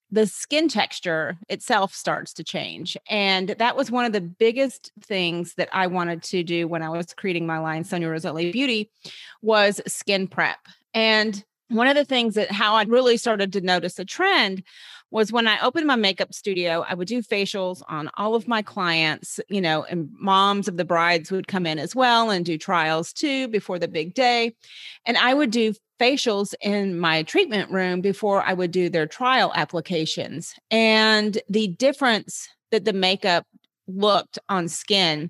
the 0.10 0.26
skin 0.26 0.68
texture 0.68 1.38
itself 1.50 1.94
starts 1.94 2.34
to 2.34 2.44
change. 2.44 2.98
And 3.10 3.50
that 3.60 3.76
was 3.76 3.92
one 3.92 4.06
of 4.06 4.14
the 4.14 4.22
biggest 4.22 4.92
things 5.02 5.56
that 5.56 5.70
I 5.72 5.88
wanted 5.88 6.24
to 6.24 6.44
do 6.44 6.68
when 6.68 6.82
I 6.82 6.90
was 6.90 7.14
creating 7.14 7.46
my 7.46 7.60
line, 7.60 7.84
Sonia 7.84 8.10
Roselli 8.10 8.52
Beauty, 8.52 8.90
was 9.42 9.82
skin 9.88 10.28
prep. 10.28 10.60
And 10.94 11.44
one 11.72 11.88
of 11.88 11.96
the 11.96 12.06
things 12.06 12.36
that 12.36 12.52
how 12.52 12.76
I 12.76 12.84
really 12.84 13.18
started 13.18 13.54
to 13.54 13.62
notice 13.62 13.98
a 13.98 14.06
trend 14.06 14.64
was 15.10 15.32
when 15.32 15.48
I 15.48 15.60
opened 15.62 15.88
my 15.88 15.96
makeup 15.96 16.34
studio, 16.34 16.86
I 16.88 16.94
would 16.94 17.08
do 17.08 17.22
facials 17.22 17.82
on 17.90 18.10
all 18.18 18.34
of 18.34 18.48
my 18.48 18.62
clients, 18.62 19.40
you 19.50 19.60
know, 19.60 19.84
and 19.84 20.10
moms 20.18 20.68
of 20.68 20.78
the 20.78 20.86
brides 20.86 21.32
would 21.32 21.50
come 21.50 21.66
in 21.66 21.80
as 21.80 21.94
well 21.94 22.30
and 22.30 22.46
do 22.46 22.58
trials 22.58 23.12
too 23.12 23.50
before 23.50 23.78
the 23.78 23.90
big 23.90 24.14
day. 24.14 24.56
And 25.06 25.18
I 25.18 25.34
would 25.34 25.52
do 25.52 25.74
facials 26.00 26.54
in 26.62 26.98
my 26.98 27.24
treatment 27.24 27.72
room 27.72 28.00
before 28.02 28.42
I 28.42 28.54
would 28.54 28.72
do 28.72 28.90
their 28.90 29.06
trial 29.06 29.52
applications. 29.54 30.54
And 30.72 31.40
the 31.50 31.68
difference 31.68 32.48
that 32.72 32.86
the 32.86 32.94
makeup 32.94 33.46
looked 33.88 34.40
on 34.48 34.70
skin 34.70 35.30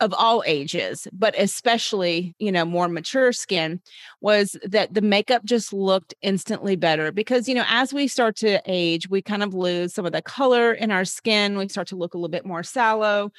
of 0.00 0.12
all 0.12 0.42
ages, 0.46 1.06
but 1.12 1.34
especially, 1.38 2.34
you 2.38 2.50
know, 2.50 2.64
more 2.64 2.88
mature 2.88 3.32
skin, 3.32 3.80
was 4.20 4.56
that 4.64 4.92
the 4.92 5.00
makeup 5.00 5.44
just 5.44 5.72
looked 5.72 6.14
instantly 6.20 6.76
better 6.76 7.12
because, 7.12 7.48
you 7.48 7.54
know, 7.54 7.64
as 7.68 7.92
we 7.94 8.08
start 8.08 8.36
to 8.36 8.60
age, 8.66 9.08
we 9.08 9.22
kind 9.22 9.42
of 9.42 9.54
lose 9.54 9.94
some 9.94 10.04
of 10.04 10.12
the 10.12 10.22
color 10.22 10.72
in 10.72 10.90
our 10.90 11.04
skin. 11.04 11.56
We 11.56 11.68
start 11.68 11.86
to 11.88 11.96
look 11.96 12.14
a 12.14 12.18
little 12.18 12.28
bit 12.28 12.44
more 12.44 12.62
sallow 12.62 13.30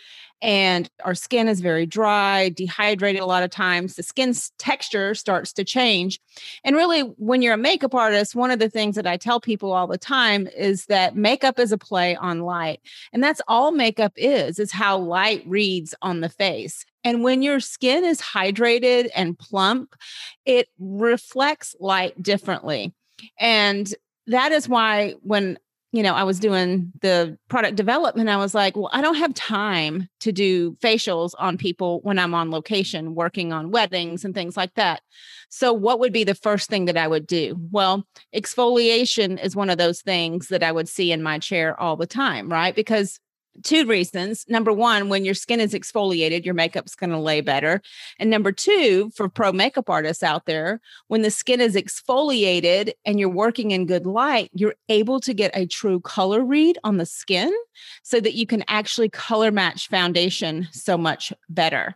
and 0.45 0.87
our 1.03 1.15
skin 1.15 1.47
is 1.47 1.59
very 1.59 1.87
dry, 1.87 2.49
dehydrated 2.49 3.19
a 3.19 3.25
lot 3.25 3.41
of 3.41 3.49
times. 3.49 3.95
The 3.95 4.03
skin's 4.03 4.51
texture 4.59 5.15
starts 5.15 5.51
to 5.53 5.63
change. 5.63 6.19
And 6.63 6.75
really, 6.75 7.01
when 7.01 7.41
you're 7.41 7.55
a 7.55 7.57
makeup 7.57 7.95
artist, 7.95 8.35
one 8.35 8.51
of 8.51 8.59
the 8.59 8.69
things 8.69 8.95
that 8.95 9.07
I 9.07 9.17
tell 9.17 9.39
people 9.41 9.73
all 9.73 9.87
the 9.87 9.97
time 9.97 10.47
is 10.55 10.85
that 10.85 11.15
makeup 11.15 11.57
is 11.57 11.71
a 11.71 11.79
play 11.79 12.15
on 12.15 12.41
light. 12.41 12.79
And 13.11 13.23
that's 13.23 13.41
all 13.47 13.71
makeup 13.71 14.13
is, 14.17 14.59
is 14.59 14.71
how 14.71 14.99
light 14.99 15.41
reads 15.47 15.95
on 16.03 16.21
the 16.21 16.29
face. 16.29 16.85
And 17.03 17.23
when 17.23 17.41
your 17.41 17.59
skin 17.59 18.05
is 18.05 18.21
hydrated 18.21 19.09
and 19.15 19.39
plump, 19.39 19.95
it 20.45 20.67
reflects 20.77 21.75
light 21.79 22.21
differently. 22.21 22.93
And 23.39 23.91
that 24.27 24.51
is 24.51 24.69
why 24.69 25.15
when 25.23 25.57
you 25.95 26.03
know, 26.03 26.13
I 26.13 26.23
was 26.23 26.39
doing 26.39 26.91
the 27.01 27.37
product 27.47 27.77
development. 27.77 28.27
I 28.27 28.35
was 28.35 28.53
like, 28.53 28.75
well, 28.75 28.89
I 28.91 29.01
don't 29.01 29.15
have 29.15 29.33
time 29.33 30.09
to 30.19 30.33
do 30.33 30.73
facials 30.83 31.31
on 31.39 31.57
people 31.57 32.01
when 32.03 32.19
I'm 32.19 32.33
on 32.33 32.51
location 32.51 33.15
working 33.15 33.53
on 33.53 33.71
weddings 33.71 34.25
and 34.25 34.35
things 34.35 34.57
like 34.57 34.73
that. 34.73 35.01
So, 35.49 35.71
what 35.71 35.99
would 35.99 36.11
be 36.11 36.25
the 36.25 36.35
first 36.35 36.69
thing 36.69 36.85
that 36.85 36.97
I 36.97 37.07
would 37.07 37.25
do? 37.25 37.55
Well, 37.71 38.05
exfoliation 38.35 39.41
is 39.41 39.55
one 39.55 39.69
of 39.69 39.77
those 39.77 40.01
things 40.01 40.49
that 40.49 40.63
I 40.63 40.71
would 40.73 40.89
see 40.89 41.13
in 41.13 41.23
my 41.23 41.39
chair 41.39 41.79
all 41.79 41.95
the 41.95 42.05
time, 42.05 42.51
right? 42.51 42.75
Because 42.75 43.19
two 43.63 43.85
reasons. 43.85 44.45
Number 44.47 44.71
one, 44.71 45.09
when 45.09 45.25
your 45.25 45.33
skin 45.33 45.59
is 45.59 45.73
exfoliated, 45.73 46.45
your 46.45 46.53
makeup's 46.53 46.95
going 46.95 47.11
to 47.11 47.19
lay 47.19 47.41
better. 47.41 47.81
And 48.19 48.29
number 48.29 48.51
two, 48.51 49.11
for 49.15 49.29
pro 49.29 49.51
makeup 49.51 49.89
artists 49.89 50.23
out 50.23 50.45
there, 50.45 50.81
when 51.07 51.21
the 51.21 51.31
skin 51.31 51.61
is 51.61 51.75
exfoliated 51.75 52.93
and 53.05 53.19
you're 53.19 53.29
working 53.29 53.71
in 53.71 53.85
good 53.85 54.05
light, 54.05 54.49
you're 54.53 54.75
able 54.89 55.19
to 55.21 55.33
get 55.33 55.51
a 55.53 55.65
true 55.65 55.99
color 55.99 56.43
read 56.43 56.77
on 56.83 56.97
the 56.97 57.05
skin 57.05 57.53
so 58.03 58.19
that 58.19 58.35
you 58.35 58.45
can 58.45 58.63
actually 58.67 59.09
color 59.09 59.51
match 59.51 59.87
foundation 59.87 60.67
so 60.71 60.97
much 60.97 61.31
better. 61.49 61.95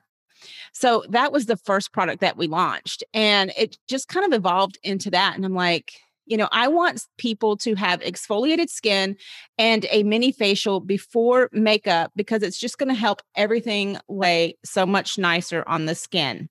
So 0.71 1.03
that 1.09 1.31
was 1.31 1.45
the 1.45 1.57
first 1.57 1.91
product 1.91 2.21
that 2.21 2.37
we 2.37 2.47
launched. 2.47 3.03
And 3.13 3.51
it 3.57 3.77
just 3.87 4.07
kind 4.07 4.25
of 4.25 4.33
evolved 4.33 4.77
into 4.83 5.11
that. 5.11 5.35
And 5.35 5.45
I'm 5.45 5.55
like, 5.55 5.93
you 6.29 6.37
know, 6.37 6.47
I 6.51 6.67
want 6.67 7.05
people 7.17 7.57
to 7.57 7.73
have 7.75 8.01
exfoliated 8.01 8.69
skin 8.69 9.17
and 9.57 9.87
a 9.89 10.03
mini 10.03 10.31
facial 10.31 10.79
before 10.79 11.49
makeup 11.51 12.11
because 12.15 12.43
it's 12.43 12.59
just 12.59 12.77
going 12.77 12.89
to 12.89 12.95
help 12.95 13.21
everything 13.35 13.97
lay 14.07 14.55
so 14.63 14.85
much 14.85 15.17
nicer 15.17 15.63
on 15.65 15.85
the 15.85 15.95
skin. 15.95 16.47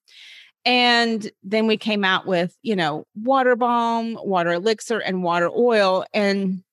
And 0.64 1.30
then 1.44 1.68
we 1.68 1.76
came 1.76 2.04
out 2.04 2.26
with, 2.26 2.56
you 2.62 2.74
know, 2.74 3.06
water 3.14 3.54
balm, 3.54 4.18
water 4.20 4.54
elixir, 4.54 4.98
and 4.98 5.22
water 5.22 5.48
oil. 5.48 6.04
And 6.12 6.64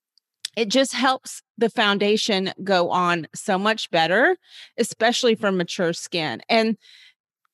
it 0.57 0.69
just 0.69 0.93
helps 0.93 1.43
the 1.59 1.69
foundation 1.69 2.53
go 2.63 2.89
on 2.89 3.27
so 3.35 3.59
much 3.59 3.91
better, 3.91 4.35
especially 4.79 5.35
for 5.35 5.51
mature 5.51 5.93
skin. 5.93 6.41
And 6.49 6.75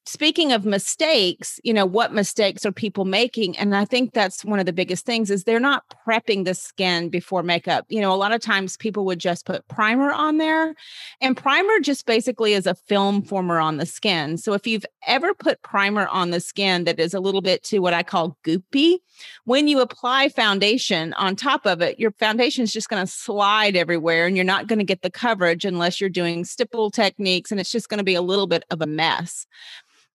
speaking 0.05 0.51
of 0.51 0.65
mistakes 0.65 1.59
you 1.63 1.73
know 1.73 1.85
what 1.85 2.13
mistakes 2.13 2.65
are 2.65 2.71
people 2.71 3.05
making? 3.05 3.57
And 3.57 3.75
i 3.75 3.85
think 3.85 4.13
that's 4.13 4.43
one 4.43 4.59
of 4.59 4.65
the 4.65 4.73
biggest 4.73 5.05
things 5.05 5.29
is 5.29 5.43
they're 5.43 5.59
not 5.59 5.83
prepping 6.07 6.45
the 6.45 6.53
skin 6.53 7.09
before 7.09 7.43
makeup. 7.43 7.85
You 7.89 8.01
know 8.01 8.13
a 8.13 8.15
lot 8.15 8.31
of 8.31 8.41
times 8.41 8.77
people 8.77 9.05
would 9.05 9.19
just 9.19 9.45
put 9.45 9.67
primer 9.67 10.11
on 10.11 10.37
there 10.37 10.75
and 11.21 11.37
primer 11.37 11.79
just 11.79 12.05
basically 12.05 12.53
is 12.53 12.67
a 12.67 12.75
film 12.75 13.21
former 13.21 13.59
on 13.59 13.77
the 13.77 13.85
skin. 13.85 14.37
So 14.37 14.53
if 14.53 14.65
you've 14.67 14.85
ever 15.07 15.33
put 15.33 15.61
primer 15.61 16.07
on 16.07 16.31
the 16.31 16.39
skin 16.39 16.83
that 16.85 16.99
is 16.99 17.13
a 17.13 17.19
little 17.19 17.41
bit 17.41 17.63
to 17.63 17.79
what 17.79 17.93
i 17.93 18.03
call 18.03 18.37
goopy 18.43 18.97
when 19.45 19.67
you 19.67 19.79
apply 19.79 20.29
foundation 20.29 21.13
on 21.13 21.35
top 21.35 21.65
of 21.65 21.81
it 21.81 21.99
your 21.99 22.11
foundation 22.11 22.63
is 22.63 22.73
just 22.73 22.89
going 22.89 23.03
to 23.03 23.11
slide 23.11 23.75
everywhere 23.75 24.25
and 24.25 24.35
you're 24.35 24.45
not 24.45 24.67
going 24.67 24.79
to 24.79 24.85
get 24.85 25.01
the 25.01 25.09
coverage 25.09 25.65
unless 25.65 25.99
you're 25.99 26.09
doing 26.09 26.45
stipple 26.45 26.91
techniques 26.91 27.51
and 27.51 27.59
it's 27.59 27.71
just 27.71 27.89
going 27.89 27.97
to 27.97 28.03
be 28.03 28.15
a 28.15 28.21
little 28.21 28.47
bit 28.47 28.63
of 28.69 28.81
a 28.81 28.87
mess 28.87 29.45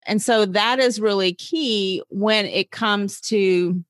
and 0.05 0.21
so 0.21 0.45
that 0.45 0.79
is 0.79 0.99
really 0.99 1.33
key 1.33 2.01
when 2.09 2.45
it 2.45 2.71
comes 2.71 3.21
to 3.21 3.83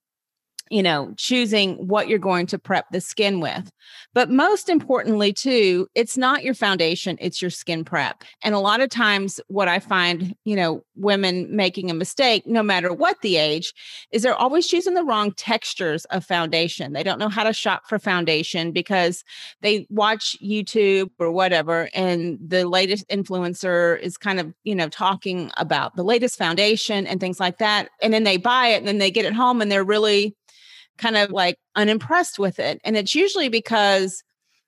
you 0.72 0.82
know, 0.82 1.14
choosing 1.18 1.76
what 1.86 2.08
you're 2.08 2.18
going 2.18 2.48
to 2.48 2.58
prep 2.58 2.86
the 2.92 3.02
skin 3.02 3.42
with. 3.42 3.70
But 4.14 4.30
most 4.30 4.70
importantly, 4.70 5.34
too, 5.34 5.88
it's 5.96 6.18
not 6.18 6.44
your 6.44 6.54
foundation, 6.54 7.18
it's 7.20 7.42
your 7.42 7.52
skin 7.52 7.84
prep. 7.84 8.24
And 8.42 8.56
a 8.56 8.60
lot 8.60 8.80
of 8.80 8.90
times, 8.90 9.42
what 9.48 9.68
I 9.68 9.80
find, 9.80 10.34
you 10.46 10.56
know, 10.56 10.82
women 10.96 11.54
making 11.54 11.92
a 11.92 11.94
mistake, 11.94 12.48
no 12.48 12.64
matter 12.64 12.94
what 12.94 13.22
the 13.22 13.36
age, 13.36 13.74
is 14.12 14.24
they're 14.24 14.34
always 14.34 14.66
choosing 14.66 14.94
the 14.94 15.04
wrong 15.04 15.34
textures 15.34 16.06
of 16.06 16.24
foundation. 16.24 16.94
They 16.94 17.04
don't 17.04 17.20
know 17.20 17.30
how 17.30 17.44
to 17.44 17.52
shop 17.52 17.84
for 17.90 18.00
foundation 18.00 18.72
because 18.72 19.26
they 19.62 19.86
watch 19.90 20.38
YouTube 20.42 21.10
or 21.20 21.32
whatever, 21.32 21.90
and 21.94 22.40
the 22.46 22.66
latest 22.66 23.08
influencer 23.10 24.00
is 24.00 24.18
kind 24.18 24.40
of, 24.40 24.54
you 24.64 24.76
know, 24.76 24.88
talking 24.88 25.52
about 25.58 25.98
the 25.98 26.04
latest 26.04 26.38
foundation 26.38 27.06
and 27.06 27.20
things 27.20 27.42
like 27.42 27.58
that. 27.58 27.90
And 28.02 28.14
then 28.14 28.24
they 28.24 28.38
buy 28.38 28.68
it 28.68 28.78
and 28.78 28.88
then 28.88 29.00
they 29.00 29.12
get 29.12 29.26
it 29.26 29.34
home 29.34 29.62
and 29.62 29.70
they're 29.70 29.84
really 29.84 30.38
kind 31.02 31.18
of 31.18 31.32
like 31.32 31.58
unimpressed 31.76 32.38
with 32.40 32.60
it. 32.60 32.80
And 32.84 32.96
it's 32.96 33.16
usually 33.16 33.50
because, 33.50 34.24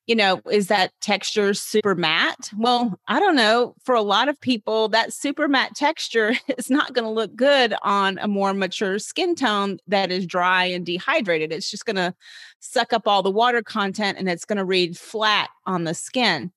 you 0.08 0.16
know, 0.16 0.42
is 0.52 0.68
that 0.68 0.92
texture 1.00 1.54
super 1.54 1.94
matte? 1.94 2.50
Well, 2.58 3.00
I 3.08 3.20
don't 3.20 3.36
know. 3.36 3.76
For 3.84 3.94
a 3.94 4.02
lot 4.02 4.28
of 4.28 4.42
people, 4.42 4.90
that 4.90 5.14
super 5.14 5.48
matte 5.48 5.76
texture 5.76 6.34
is 6.58 6.70
not 6.70 6.94
going 6.94 7.06
to 7.06 7.12
look 7.12 7.36
good 7.36 7.76
on 7.84 8.18
a 8.18 8.28
more 8.28 8.54
mature 8.54 8.98
skin 8.98 9.36
tone 9.36 9.78
that 9.88 10.12
is 10.12 10.26
dry 10.26 10.66
and 10.66 10.86
dehydrated. 10.86 11.54
It's 11.54 11.70
just 11.70 11.86
going 11.86 11.98
to 11.98 12.16
suck 12.60 12.94
up 12.94 13.08
all 13.08 13.22
the 13.22 13.32
water 13.32 13.62
content 13.62 14.18
and 14.18 14.28
it's 14.28 14.46
going 14.46 14.58
to 14.58 14.66
read 14.66 14.98
flat 14.98 15.50
on 15.68 15.84
the 15.84 15.94
skin. 15.94 16.52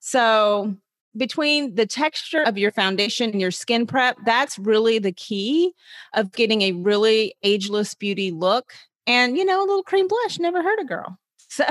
So, 0.00 0.76
between 1.16 1.76
the 1.76 1.86
texture 1.86 2.42
of 2.42 2.58
your 2.58 2.70
foundation 2.70 3.30
and 3.30 3.40
your 3.40 3.50
skin 3.50 3.86
prep, 3.86 4.18
that's 4.26 4.58
really 4.58 4.98
the 4.98 5.12
key 5.12 5.72
of 6.12 6.30
getting 6.32 6.60
a 6.60 6.72
really 6.72 7.34
ageless 7.42 7.94
beauty 7.94 8.30
look 8.30 8.74
And, 9.06 9.36
you 9.36 9.44
know, 9.44 9.60
a 9.60 9.66
little 9.66 9.82
cream 9.82 10.08
blush 10.08 10.38
never 10.38 10.62
hurt 10.62 10.80
a 10.80 10.84
girl. 10.84 11.18
So 11.48 11.64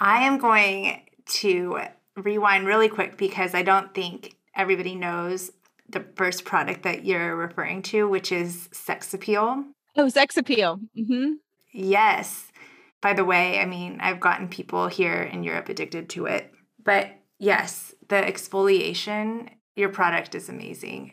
I 0.00 0.22
am 0.22 0.38
going 0.38 1.02
to 1.40 1.80
rewind 2.16 2.66
really 2.66 2.88
quick 2.88 3.18
because 3.18 3.54
I 3.54 3.62
don't 3.62 3.92
think 3.92 4.36
everybody 4.54 4.94
knows 4.94 5.50
the 5.88 6.04
first 6.16 6.44
product 6.44 6.82
that 6.82 7.04
you're 7.04 7.36
referring 7.36 7.82
to, 7.82 8.08
which 8.08 8.30
is 8.30 8.68
sex 8.72 9.12
appeal. 9.14 9.64
Oh, 9.96 10.08
sex 10.08 10.36
appeal. 10.36 10.80
Mm-hmm. 10.96 11.32
Yes. 11.72 12.52
By 13.00 13.14
the 13.14 13.24
way, 13.24 13.58
I 13.58 13.64
mean, 13.64 13.98
I've 14.00 14.20
gotten 14.20 14.48
people 14.48 14.88
here 14.88 15.22
in 15.22 15.42
Europe 15.42 15.68
addicted 15.68 16.08
to 16.10 16.26
it. 16.26 16.52
But 16.82 17.10
yes, 17.38 17.94
the 18.08 18.16
exfoliation, 18.16 19.48
your 19.76 19.88
product 19.88 20.34
is 20.34 20.48
amazing. 20.48 21.12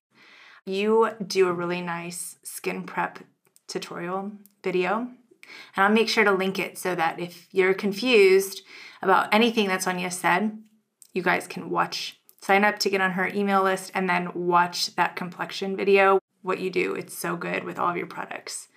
You 0.65 1.11
do 1.25 1.47
a 1.47 1.53
really 1.53 1.81
nice 1.81 2.37
skin 2.43 2.83
prep 2.83 3.19
tutorial 3.67 4.31
video, 4.63 4.97
and 4.97 5.85
I'll 5.85 5.91
make 5.91 6.09
sure 6.09 6.23
to 6.23 6.31
link 6.31 6.59
it 6.59 6.77
so 6.77 6.95
that 6.95 7.19
if 7.19 7.47
you're 7.51 7.73
confused 7.73 8.61
about 9.01 9.33
anything 9.33 9.67
that 9.67 9.83
Sonia 9.83 10.11
said, 10.11 10.57
you 11.13 11.21
guys 11.21 11.47
can 11.47 11.69
watch, 11.69 12.19
sign 12.41 12.63
up 12.63 12.79
to 12.79 12.89
get 12.89 13.01
on 13.01 13.11
her 13.11 13.27
email 13.27 13.63
list, 13.63 13.91
and 13.93 14.09
then 14.09 14.31
watch 14.33 14.95
that 14.95 15.15
complexion 15.15 15.75
video. 15.75 16.19
What 16.41 16.59
you 16.59 16.69
do, 16.69 16.93
it's 16.93 17.17
so 17.17 17.35
good 17.35 17.63
with 17.63 17.79
all 17.79 17.89
of 17.89 17.97
your 17.97 18.07
products. 18.07 18.67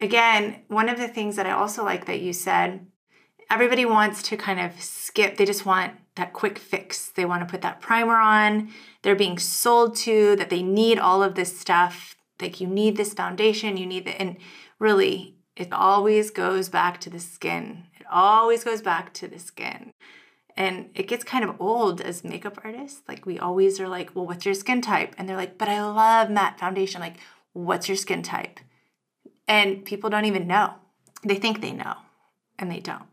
Again, 0.00 0.62
one 0.68 0.88
of 0.88 0.98
the 0.98 1.08
things 1.08 1.36
that 1.36 1.46
I 1.46 1.52
also 1.52 1.84
like 1.84 2.06
that 2.06 2.20
you 2.20 2.32
said, 2.32 2.86
everybody 3.50 3.84
wants 3.84 4.22
to 4.24 4.36
kind 4.36 4.60
of 4.60 4.80
skip, 4.80 5.36
they 5.36 5.46
just 5.46 5.66
want 5.66 5.92
that 6.16 6.32
quick 6.32 6.58
fix. 6.58 7.10
They 7.10 7.24
want 7.24 7.46
to 7.46 7.50
put 7.50 7.62
that 7.62 7.80
primer 7.80 8.16
on. 8.16 8.70
They're 9.02 9.14
being 9.14 9.38
sold 9.38 9.96
to 9.96 10.34
that 10.36 10.50
they 10.50 10.62
need 10.62 10.98
all 10.98 11.22
of 11.22 11.34
this 11.34 11.58
stuff. 11.58 12.15
Like 12.40 12.60
you 12.60 12.66
need 12.66 12.96
this 12.96 13.14
foundation, 13.14 13.76
you 13.76 13.86
need 13.86 14.04
the, 14.04 14.20
and 14.20 14.36
really, 14.78 15.36
it 15.56 15.72
always 15.72 16.30
goes 16.30 16.68
back 16.68 17.00
to 17.00 17.10
the 17.10 17.20
skin. 17.20 17.84
It 17.98 18.06
always 18.10 18.62
goes 18.62 18.82
back 18.82 19.14
to 19.14 19.28
the 19.28 19.38
skin. 19.38 19.92
And 20.56 20.90
it 20.94 21.08
gets 21.08 21.24
kind 21.24 21.44
of 21.44 21.60
old 21.60 22.00
as 22.00 22.24
makeup 22.24 22.58
artists. 22.64 23.02
Like 23.08 23.26
we 23.26 23.38
always 23.38 23.80
are 23.80 23.88
like, 23.88 24.14
well, 24.14 24.26
what's 24.26 24.44
your 24.44 24.54
skin 24.54 24.80
type? 24.80 25.14
And 25.18 25.28
they're 25.28 25.36
like, 25.36 25.58
but 25.58 25.68
I 25.68 25.82
love 25.82 26.30
matte 26.30 26.58
foundation. 26.58 27.00
Like, 27.00 27.18
what's 27.52 27.88
your 27.88 27.96
skin 27.96 28.22
type? 28.22 28.60
And 29.48 29.84
people 29.84 30.10
don't 30.10 30.24
even 30.24 30.46
know. 30.46 30.74
They 31.24 31.36
think 31.36 31.60
they 31.60 31.72
know, 31.72 31.94
and 32.58 32.70
they 32.70 32.80
don't. 32.80 33.04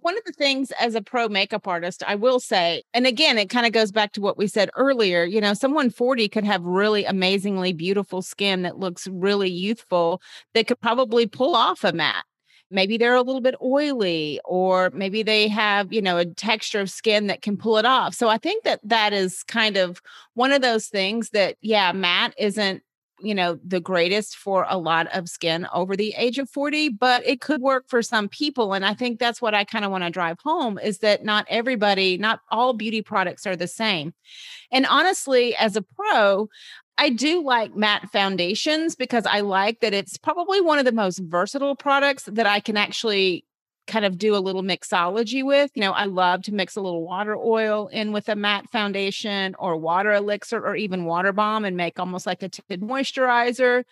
One 0.00 0.16
of 0.16 0.24
the 0.24 0.32
things 0.32 0.72
as 0.80 0.94
a 0.94 1.02
pro 1.02 1.28
makeup 1.28 1.66
artist, 1.68 2.02
I 2.06 2.14
will 2.14 2.40
say, 2.40 2.82
and 2.94 3.06
again, 3.06 3.38
it 3.38 3.50
kind 3.50 3.66
of 3.66 3.72
goes 3.72 3.92
back 3.92 4.12
to 4.12 4.20
what 4.20 4.38
we 4.38 4.46
said 4.46 4.70
earlier, 4.76 5.24
you 5.24 5.40
know, 5.40 5.54
someone 5.54 5.90
40 5.90 6.28
could 6.28 6.44
have 6.44 6.62
really 6.62 7.04
amazingly 7.04 7.72
beautiful 7.72 8.22
skin 8.22 8.62
that 8.62 8.78
looks 8.78 9.06
really 9.08 9.50
youthful 9.50 10.20
that 10.54 10.66
could 10.66 10.80
probably 10.80 11.26
pull 11.26 11.54
off 11.54 11.84
a 11.84 11.92
matte. 11.92 12.24
Maybe 12.70 12.98
they're 12.98 13.14
a 13.14 13.22
little 13.22 13.40
bit 13.40 13.54
oily, 13.62 14.40
or 14.44 14.90
maybe 14.92 15.22
they 15.22 15.48
have, 15.48 15.90
you 15.90 16.02
know, 16.02 16.18
a 16.18 16.26
texture 16.26 16.80
of 16.80 16.90
skin 16.90 17.26
that 17.28 17.40
can 17.40 17.56
pull 17.56 17.78
it 17.78 17.86
off. 17.86 18.14
So 18.14 18.28
I 18.28 18.36
think 18.36 18.64
that 18.64 18.80
that 18.84 19.14
is 19.14 19.42
kind 19.44 19.78
of 19.78 20.02
one 20.34 20.52
of 20.52 20.60
those 20.60 20.88
things 20.88 21.30
that, 21.30 21.56
yeah, 21.62 21.92
matte 21.92 22.34
isn't 22.38 22.82
you 23.20 23.34
know 23.34 23.58
the 23.64 23.80
greatest 23.80 24.36
for 24.36 24.66
a 24.68 24.78
lot 24.78 25.06
of 25.14 25.28
skin 25.28 25.66
over 25.72 25.96
the 25.96 26.14
age 26.16 26.38
of 26.38 26.48
40 26.48 26.90
but 26.90 27.26
it 27.26 27.40
could 27.40 27.60
work 27.60 27.84
for 27.88 28.02
some 28.02 28.28
people 28.28 28.74
and 28.74 28.84
i 28.84 28.94
think 28.94 29.18
that's 29.18 29.42
what 29.42 29.54
i 29.54 29.64
kind 29.64 29.84
of 29.84 29.90
want 29.90 30.04
to 30.04 30.10
drive 30.10 30.38
home 30.42 30.78
is 30.78 30.98
that 30.98 31.24
not 31.24 31.46
everybody 31.48 32.16
not 32.18 32.40
all 32.50 32.72
beauty 32.72 33.02
products 33.02 33.46
are 33.46 33.56
the 33.56 33.68
same 33.68 34.14
and 34.70 34.86
honestly 34.86 35.54
as 35.56 35.76
a 35.76 35.82
pro 35.82 36.48
I 37.00 37.10
do 37.10 37.44
like 37.44 37.76
matte 37.76 38.10
foundations 38.10 38.96
because 38.96 39.24
I 39.24 39.38
like 39.40 39.78
that 39.80 39.94
it's 39.94 40.16
probably 40.16 40.60
one 40.60 40.80
of 40.80 40.84
the 40.84 40.90
most 40.90 41.20
versatile 41.20 41.76
products 41.76 42.24
that 42.24 42.46
I 42.46 42.58
can 42.58 42.76
actually 42.76 43.44
kind 43.88 44.04
of 44.04 44.18
do 44.18 44.36
a 44.36 44.38
little 44.38 44.62
mixology 44.62 45.44
with. 45.44 45.72
You 45.74 45.80
know, 45.82 45.92
I 45.92 46.04
love 46.04 46.42
to 46.42 46.54
mix 46.54 46.76
a 46.76 46.80
little 46.80 47.04
water 47.04 47.36
oil 47.36 47.88
in 47.88 48.12
with 48.12 48.28
a 48.28 48.36
matte 48.36 48.70
foundation 48.70 49.56
or 49.58 49.76
water 49.76 50.12
elixir 50.12 50.64
or 50.64 50.76
even 50.76 51.06
water 51.06 51.32
balm 51.32 51.64
and 51.64 51.76
make 51.76 51.98
almost 51.98 52.26
like 52.26 52.42
a 52.42 52.48
tinted 52.48 52.82
moisturizer, 52.82 53.82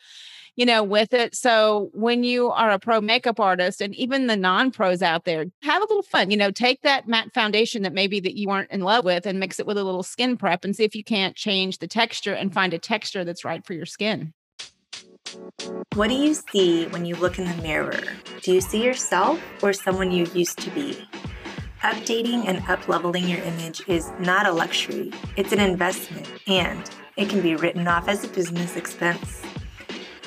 you 0.55 0.65
know, 0.65 0.85
with 0.85 1.13
it. 1.13 1.35
So 1.35 1.91
when 1.93 2.23
you 2.23 2.51
are 2.51 2.71
a 2.71 2.79
pro 2.79 3.01
makeup 3.01 3.41
artist 3.41 3.81
and 3.81 3.95
even 3.97 4.27
the 4.27 4.37
non-pros 4.37 5.03
out 5.03 5.25
there, 5.25 5.47
have 5.63 5.83
a 5.83 5.87
little 5.87 6.03
fun, 6.03 6.31
you 6.31 6.37
know, 6.37 6.51
take 6.51 6.83
that 6.83 7.09
matte 7.09 7.35
foundation 7.35 7.83
that 7.83 7.93
maybe 7.93 8.21
that 8.21 8.37
you 8.37 8.51
aren't 8.51 8.71
in 8.71 8.83
love 8.83 9.05
with 9.05 9.27
and 9.27 9.41
mix 9.41 9.59
it 9.59 9.67
with 9.67 9.79
a 9.79 9.85
little 9.85 10.05
skin 10.05 10.37
prep 10.37 10.65
and 10.65 10.77
see 10.77 10.85
if 10.85 10.95
you 10.95 11.03
can't 11.03 11.35
change 11.35 11.79
the 11.79 11.89
texture 11.89 12.35
and 12.35 12.55
find 12.55 12.73
a 12.73 12.79
texture 12.79 13.25
that's 13.25 13.45
right 13.45 13.67
for 13.67 13.75
your 13.75 13.87
skin. 13.87 14.33
What 15.95 16.09
do 16.09 16.15
you 16.15 16.35
see 16.35 16.87
when 16.89 17.05
you 17.05 17.17
look 17.17 17.39
in 17.39 17.45
the 17.45 17.63
mirror? 17.63 18.01
Do 18.43 18.53
you 18.53 18.61
see 18.61 18.85
yourself 18.85 19.41
or 19.63 19.73
someone 19.73 20.11
you 20.11 20.27
used 20.35 20.59
to 20.59 20.71
be? 20.71 21.09
Updating 21.83 22.47
and 22.47 22.59
upleveling 22.65 23.29
your 23.29 23.43
image 23.43 23.83
is 23.89 24.11
not 24.19 24.47
a 24.47 24.53
luxury, 24.53 25.13
it's 25.37 25.53
an 25.53 25.61
investment, 25.61 26.29
and 26.47 26.91
it 27.17 27.29
can 27.29 27.41
be 27.41 27.55
written 27.55 27.87
off 27.87 28.09
as 28.09 28.25
a 28.25 28.29
business 28.29 28.77
expense. 28.77 29.43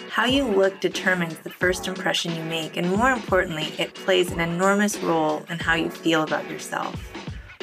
How 0.10 0.26
you 0.26 0.44
look 0.44 0.80
determines 0.80 1.38
the 1.40 1.50
first 1.50 1.88
impression 1.88 2.36
you 2.36 2.44
make, 2.44 2.78
and 2.78 2.90
more 2.90 3.12
importantly, 3.12 3.74
it 3.78 3.94
plays 3.94 4.32
an 4.32 4.40
enormous 4.40 4.98
role 4.98 5.46
in 5.50 5.60
how 5.60 5.76
you 5.76 5.90
feel 5.90 6.24
about 6.24 6.50
yourself. 6.50 6.96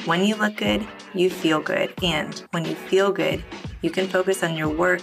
When 0.05 0.23
you 0.23 0.35
look 0.35 0.55
good, 0.55 0.87
you 1.13 1.29
feel 1.29 1.59
good, 1.59 1.93
and 2.01 2.41
when 2.51 2.65
you 2.65 2.75
feel 2.75 3.11
good, 3.11 3.43
you 3.81 3.89
can 3.89 4.07
focus 4.07 4.43
on 4.43 4.55
your 4.55 4.69
work 4.69 5.01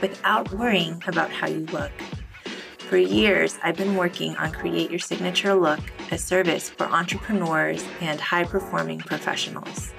without 0.00 0.52
worrying 0.52 1.02
about 1.06 1.30
how 1.30 1.46
you 1.48 1.66
look. 1.66 1.92
For 2.78 2.96
years, 2.96 3.58
I've 3.62 3.76
been 3.76 3.96
working 3.96 4.36
on 4.36 4.52
Create 4.52 4.90
Your 4.90 5.00
Signature 5.00 5.54
Look, 5.54 5.80
a 6.12 6.18
service 6.18 6.70
for 6.70 6.84
entrepreneurs 6.84 7.84
and 8.00 8.20
high 8.20 8.44
performing 8.44 9.00
professionals. 9.00 9.92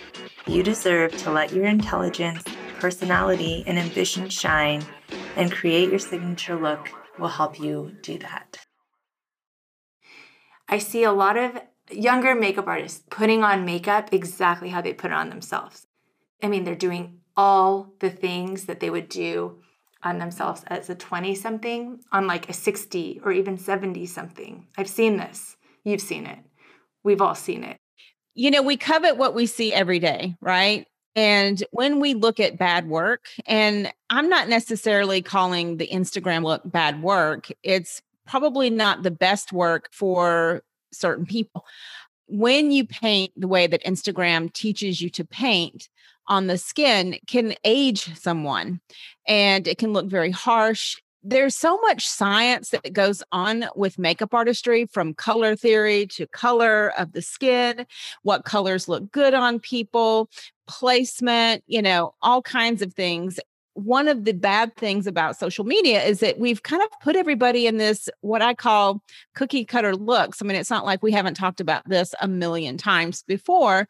You 0.47 0.62
deserve 0.62 1.14
to 1.19 1.31
let 1.31 1.53
your 1.53 1.67
intelligence, 1.67 2.43
personality, 2.81 3.62
and 3.67 3.79
ambition 3.79 4.31
shine, 4.31 4.83
and 5.37 5.53
create 5.53 5.90
your 5.90 5.99
signature 5.99 6.57
look 6.59 6.88
will 7.19 7.29
help 7.29 7.61
you 7.61 7.95
do 8.01 8.17
that. 8.21 8.57
I 10.67 10.79
see 10.79 11.05
a 11.05 11.12
lot 11.12 11.37
of 11.37 11.61
younger 11.90 12.35
makeup 12.35 12.67
artists 12.67 13.05
putting 13.11 13.45
on 13.45 13.67
makeup 13.67 14.09
exactly 14.11 14.71
how 14.71 14.81
they 14.81 14.95
put 14.95 15.11
it 15.11 15.14
on 15.14 15.29
themselves. 15.29 15.87
I 16.43 16.49
mean, 16.49 16.64
they're 16.64 16.75
doing 16.75 17.21
all 17.37 17.93
the 18.01 18.09
things 18.09 18.64
that 18.64 18.81
they 18.81 18.88
would 18.88 19.11
do 19.11 19.59
on 20.03 20.21
themselves 20.21 20.64
as 20.69 20.88
a 20.88 20.95
20 20.95 21.35
something 21.35 22.01
on 22.12 22.27
like 22.27 22.49
a 22.49 22.55
60 22.55 23.21
or 23.23 23.31
even 23.31 23.59
70 23.59 24.07
something. 24.07 24.69
I've 24.79 24.88
seen 24.88 25.19
this. 25.19 25.59
You've 25.85 26.01
seen 26.01 26.25
it. 26.25 26.38
We've 27.05 27.21
all 27.21 27.35
seen 27.35 27.64
it. 27.64 27.79
You 28.35 28.51
know, 28.51 28.62
we 28.62 28.77
covet 28.77 29.17
what 29.17 29.35
we 29.35 29.47
see 29.47 29.73
every 29.73 29.99
day, 29.99 30.37
right? 30.40 30.87
And 31.14 31.62
when 31.71 32.01
we 32.01 32.14
look 32.14 32.40
at 32.40 32.59
bad 32.59 32.88
work, 32.88 33.27
and 33.47 33.93
I'm 34.11 34.29
not 34.29 34.49
necessarily 34.49 35.23
calling 35.23 35.77
the 35.77 35.87
Instagram 35.87 36.43
look 36.43 36.62
bad 36.64 37.03
work, 37.03 37.53
it's 37.62 38.03
probably 38.27 38.71
not 38.71 39.05
the 39.05 39.12
best 39.12 39.53
work 39.53 39.88
for 39.93 40.62
certain 40.93 41.27
people. 41.27 41.64
When 42.27 42.73
you 42.73 42.85
paint 42.85 43.33
the 43.37 43.47
way 43.47 43.69
that 43.69 43.85
Instagram 43.85 44.53
teaches 44.53 45.01
you 45.01 45.11
to 45.11 45.25
paint, 45.25 45.88
on 46.27 46.47
the 46.47 46.59
skin 46.59 47.17
can 47.27 47.55
age 47.64 48.19
someone 48.19 48.81
and 49.27 49.69
it 49.69 49.79
can 49.79 49.93
look 49.93 50.07
very 50.07 50.31
harsh. 50.31 50.97
There's 51.27 51.57
so 51.57 51.79
much 51.81 52.07
science 52.07 52.69
that 52.69 52.93
goes 52.93 53.23
on 53.33 53.65
with 53.75 53.99
makeup 53.99 54.35
artistry 54.35 54.85
from 54.85 55.15
color 55.15 55.57
theory 55.57 56.07
to 56.09 56.27
color 56.27 56.93
of 56.99 57.13
the 57.13 57.23
skin, 57.23 57.87
what 58.25 58.45
colors 58.45 58.89
look 58.89 59.11
good 59.11 59.33
on 59.33 59.59
people, 59.59 60.29
placement, 60.67 61.65
you 61.67 61.81
know, 61.81 62.15
all 62.21 62.43
kinds 62.43 62.83
of 62.83 62.93
things. 62.93 63.41
One 63.73 64.07
of 64.07 64.25
the 64.25 64.35
bad 64.35 64.77
things 64.77 65.07
about 65.07 65.39
social 65.39 65.65
media 65.65 66.05
is 66.05 66.21
that 66.21 66.39
we've 66.39 66.63
kind 66.63 66.83
of 66.83 66.89
put 67.01 67.17
everybody 67.17 67.67
in 67.67 67.79
this, 67.79 68.11
what 68.21 68.43
I 68.43 68.53
call 68.53 69.03
cookie 69.35 69.65
cutter 69.65 69.97
looks. 69.97 70.43
I 70.43 70.45
mean, 70.45 70.57
it's 70.57 70.71
not 70.71 70.85
like 70.85 71.03
we 71.03 71.11
haven't 71.11 71.35
talked 71.35 71.61
about 71.61 71.89
this 71.89 72.15
a 72.21 72.29
million 72.29 72.77
times 72.77 73.23
before, 73.23 73.89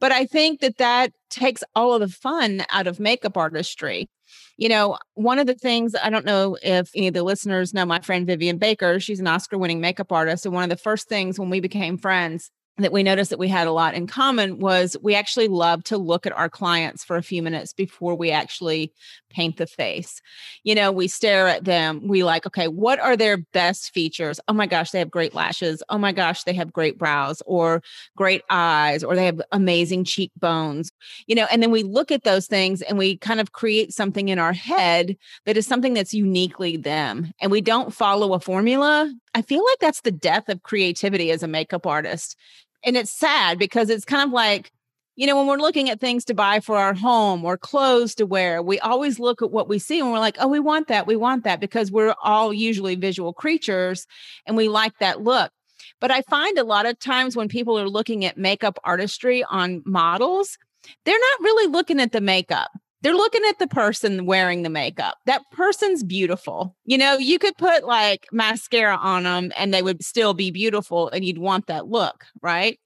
but 0.00 0.12
I 0.12 0.24
think 0.24 0.60
that 0.60 0.78
that 0.78 1.12
takes 1.28 1.62
all 1.74 1.92
of 1.92 2.00
the 2.00 2.08
fun 2.08 2.64
out 2.72 2.86
of 2.86 2.98
makeup 2.98 3.36
artistry. 3.36 4.08
You 4.56 4.68
know, 4.68 4.98
one 5.14 5.38
of 5.38 5.46
the 5.46 5.54
things 5.54 5.94
I 6.00 6.10
don't 6.10 6.24
know 6.24 6.56
if 6.62 6.90
any 6.94 7.08
of 7.08 7.14
the 7.14 7.22
listeners 7.22 7.72
know 7.72 7.84
my 7.84 8.00
friend 8.00 8.26
Vivian 8.26 8.58
Baker, 8.58 9.00
she's 9.00 9.20
an 9.20 9.26
Oscar 9.26 9.58
winning 9.58 9.80
makeup 9.80 10.12
artist. 10.12 10.44
And 10.44 10.54
one 10.54 10.64
of 10.64 10.70
the 10.70 10.76
first 10.76 11.08
things 11.08 11.38
when 11.38 11.50
we 11.50 11.60
became 11.60 11.96
friends 11.96 12.50
that 12.78 12.92
we 12.92 13.02
noticed 13.02 13.30
that 13.30 13.38
we 13.38 13.48
had 13.48 13.66
a 13.66 13.72
lot 13.72 13.94
in 13.94 14.06
common 14.06 14.58
was 14.58 14.96
we 15.02 15.14
actually 15.14 15.48
love 15.48 15.84
to 15.84 15.98
look 15.98 16.26
at 16.26 16.32
our 16.32 16.48
clients 16.48 17.04
for 17.04 17.16
a 17.16 17.22
few 17.22 17.42
minutes 17.42 17.72
before 17.72 18.14
we 18.14 18.30
actually 18.30 18.92
paint 19.30 19.56
the 19.56 19.66
face. 19.66 20.20
You 20.64 20.74
know, 20.74 20.92
we 20.92 21.08
stare 21.08 21.48
at 21.48 21.64
them. 21.64 22.06
We 22.06 22.24
like, 22.24 22.46
okay, 22.46 22.68
what 22.68 22.98
are 22.98 23.16
their 23.16 23.38
best 23.38 23.92
features? 23.92 24.40
Oh 24.48 24.52
my 24.52 24.66
gosh, 24.66 24.90
they 24.90 24.98
have 24.98 25.10
great 25.10 25.34
lashes. 25.34 25.82
Oh 25.88 25.98
my 25.98 26.12
gosh, 26.12 26.44
they 26.44 26.52
have 26.54 26.72
great 26.72 26.98
brows 26.98 27.42
or 27.46 27.82
great 28.16 28.42
eyes 28.50 29.02
or 29.02 29.16
they 29.16 29.26
have 29.26 29.40
amazing 29.52 30.04
cheekbones. 30.04 30.90
You 31.26 31.34
know, 31.34 31.46
and 31.50 31.62
then 31.62 31.70
we 31.70 31.82
look 31.82 32.10
at 32.10 32.24
those 32.24 32.46
things 32.46 32.82
and 32.82 32.98
we 32.98 33.16
kind 33.16 33.40
of 33.40 33.52
create 33.52 33.92
something 33.92 34.28
in 34.28 34.38
our 34.38 34.52
head 34.52 35.16
that 35.46 35.56
is 35.56 35.66
something 35.66 35.94
that's 35.94 36.12
uniquely 36.14 36.76
them. 36.76 37.32
And 37.40 37.50
we 37.50 37.60
don't 37.60 37.94
follow 37.94 38.34
a 38.34 38.40
formula. 38.40 39.12
I 39.34 39.42
feel 39.42 39.64
like 39.64 39.78
that's 39.80 40.02
the 40.02 40.10
death 40.10 40.48
of 40.48 40.62
creativity 40.62 41.30
as 41.30 41.42
a 41.42 41.48
makeup 41.48 41.86
artist. 41.86 42.36
And 42.84 42.96
it's 42.96 43.12
sad 43.12 43.58
because 43.58 43.90
it's 43.90 44.04
kind 44.04 44.22
of 44.22 44.32
like, 44.32 44.72
you 45.16 45.26
know, 45.26 45.36
when 45.36 45.46
we're 45.46 45.58
looking 45.58 45.90
at 45.90 46.00
things 46.00 46.24
to 46.26 46.34
buy 46.34 46.60
for 46.60 46.76
our 46.76 46.94
home 46.94 47.44
or 47.44 47.58
clothes 47.58 48.14
to 48.16 48.26
wear, 48.26 48.62
we 48.62 48.78
always 48.80 49.18
look 49.18 49.42
at 49.42 49.50
what 49.50 49.68
we 49.68 49.78
see 49.78 50.00
and 50.00 50.10
we're 50.10 50.18
like, 50.18 50.36
oh, 50.40 50.48
we 50.48 50.60
want 50.60 50.88
that. 50.88 51.06
We 51.06 51.16
want 51.16 51.44
that 51.44 51.60
because 51.60 51.90
we're 51.90 52.14
all 52.22 52.52
usually 52.52 52.94
visual 52.94 53.32
creatures 53.32 54.06
and 54.46 54.56
we 54.56 54.68
like 54.68 54.98
that 55.00 55.22
look. 55.22 55.52
But 56.00 56.10
I 56.10 56.22
find 56.22 56.56
a 56.58 56.64
lot 56.64 56.86
of 56.86 56.98
times 56.98 57.36
when 57.36 57.48
people 57.48 57.78
are 57.78 57.88
looking 57.88 58.24
at 58.24 58.38
makeup 58.38 58.78
artistry 58.84 59.44
on 59.50 59.82
models, 59.84 60.56
they're 61.04 61.18
not 61.18 61.40
really 61.40 61.70
looking 61.70 62.00
at 62.00 62.12
the 62.12 62.20
makeup. 62.20 62.70
They're 63.02 63.14
looking 63.14 63.42
at 63.48 63.58
the 63.58 63.66
person 63.66 64.26
wearing 64.26 64.62
the 64.62 64.68
makeup. 64.68 65.16
That 65.24 65.42
person's 65.52 66.02
beautiful. 66.02 66.76
You 66.84 66.98
know, 66.98 67.16
you 67.16 67.38
could 67.38 67.56
put 67.56 67.84
like 67.84 68.26
mascara 68.30 68.96
on 68.96 69.22
them 69.22 69.52
and 69.56 69.72
they 69.72 69.82
would 69.82 70.04
still 70.04 70.34
be 70.34 70.50
beautiful 70.50 71.08
and 71.08 71.24
you'd 71.24 71.38
want 71.38 71.66
that 71.66 71.88
look, 71.88 72.26
right? 72.42 72.78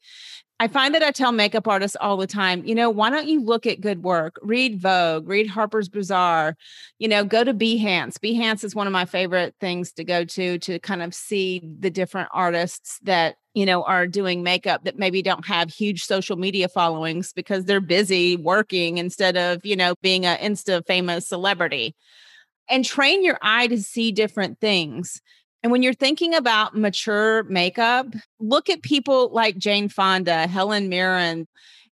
I 0.60 0.68
find 0.68 0.94
that 0.94 1.02
I 1.02 1.10
tell 1.10 1.32
makeup 1.32 1.66
artists 1.66 1.96
all 2.00 2.16
the 2.16 2.28
time, 2.28 2.64
you 2.64 2.76
know, 2.76 2.88
why 2.88 3.10
don't 3.10 3.26
you 3.26 3.42
look 3.42 3.66
at 3.66 3.80
good 3.80 4.04
work? 4.04 4.38
Read 4.40 4.80
Vogue, 4.80 5.28
read 5.28 5.48
Harper's 5.48 5.88
Bazaar, 5.88 6.56
you 7.00 7.08
know, 7.08 7.24
go 7.24 7.42
to 7.42 7.52
Behance. 7.52 8.18
Behance 8.18 8.62
is 8.62 8.74
one 8.74 8.86
of 8.86 8.92
my 8.92 9.04
favorite 9.04 9.56
things 9.60 9.92
to 9.92 10.04
go 10.04 10.24
to 10.24 10.58
to 10.60 10.78
kind 10.78 11.02
of 11.02 11.12
see 11.12 11.60
the 11.80 11.90
different 11.90 12.28
artists 12.32 13.00
that, 13.02 13.34
you 13.54 13.66
know, 13.66 13.82
are 13.82 14.06
doing 14.06 14.44
makeup 14.44 14.84
that 14.84 14.96
maybe 14.96 15.22
don't 15.22 15.46
have 15.46 15.70
huge 15.70 16.04
social 16.04 16.36
media 16.36 16.68
followings 16.68 17.32
because 17.32 17.64
they're 17.64 17.80
busy 17.80 18.36
working 18.36 18.98
instead 18.98 19.36
of, 19.36 19.66
you 19.66 19.74
know, 19.74 19.94
being 20.02 20.24
an 20.24 20.38
insta 20.38 20.86
famous 20.86 21.28
celebrity. 21.28 21.96
And 22.70 22.84
train 22.84 23.24
your 23.24 23.38
eye 23.42 23.66
to 23.66 23.82
see 23.82 24.12
different 24.12 24.60
things 24.60 25.20
and 25.64 25.72
when 25.72 25.82
you're 25.82 25.94
thinking 25.94 26.34
about 26.34 26.76
mature 26.76 27.42
makeup, 27.44 28.08
look 28.38 28.68
at 28.68 28.82
people 28.82 29.30
like 29.30 29.56
Jane 29.56 29.88
Fonda, 29.88 30.46
Helen 30.46 30.90
Mirren, 30.90 31.48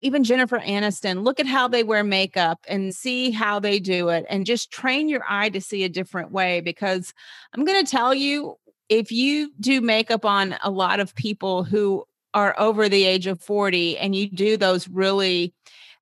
even 0.03 0.23
Jennifer 0.23 0.61
Aniston. 0.61 1.25
Look 1.25 1.41
at 1.41 1.49
how 1.49 1.67
they 1.67 1.83
wear 1.83 2.05
makeup 2.05 2.61
and 2.69 2.95
see 2.95 3.33
how 3.33 3.59
they 3.59 3.81
do 3.81 4.09
it 4.11 4.25
and 4.31 4.47
just 4.47 4.71
train 4.71 5.09
your 5.09 5.25
eye 5.29 5.49
to 5.49 5.61
see 5.61 5.83
a 5.83 5.89
different 5.89 6.31
way. 6.31 6.61
Because 6.61 7.13
I'm 7.53 7.65
going 7.65 7.85
to 7.85 7.91
tell 7.91 8.15
you, 8.15 8.55
if 8.89 9.11
you 9.11 9.51
do 9.59 9.81
makeup 9.81 10.25
on 10.25 10.55
a 10.63 10.71
lot 10.71 11.01
of 11.01 11.17
people 11.17 11.65
who 11.65 12.05
are 12.35 12.55
over 12.61 12.89
the 12.89 13.03
age 13.03 13.27
of 13.27 13.43
40 13.43 13.99
and 13.99 14.15
you 14.15 14.31
do 14.31 14.57
those 14.57 14.87
really 14.87 15.53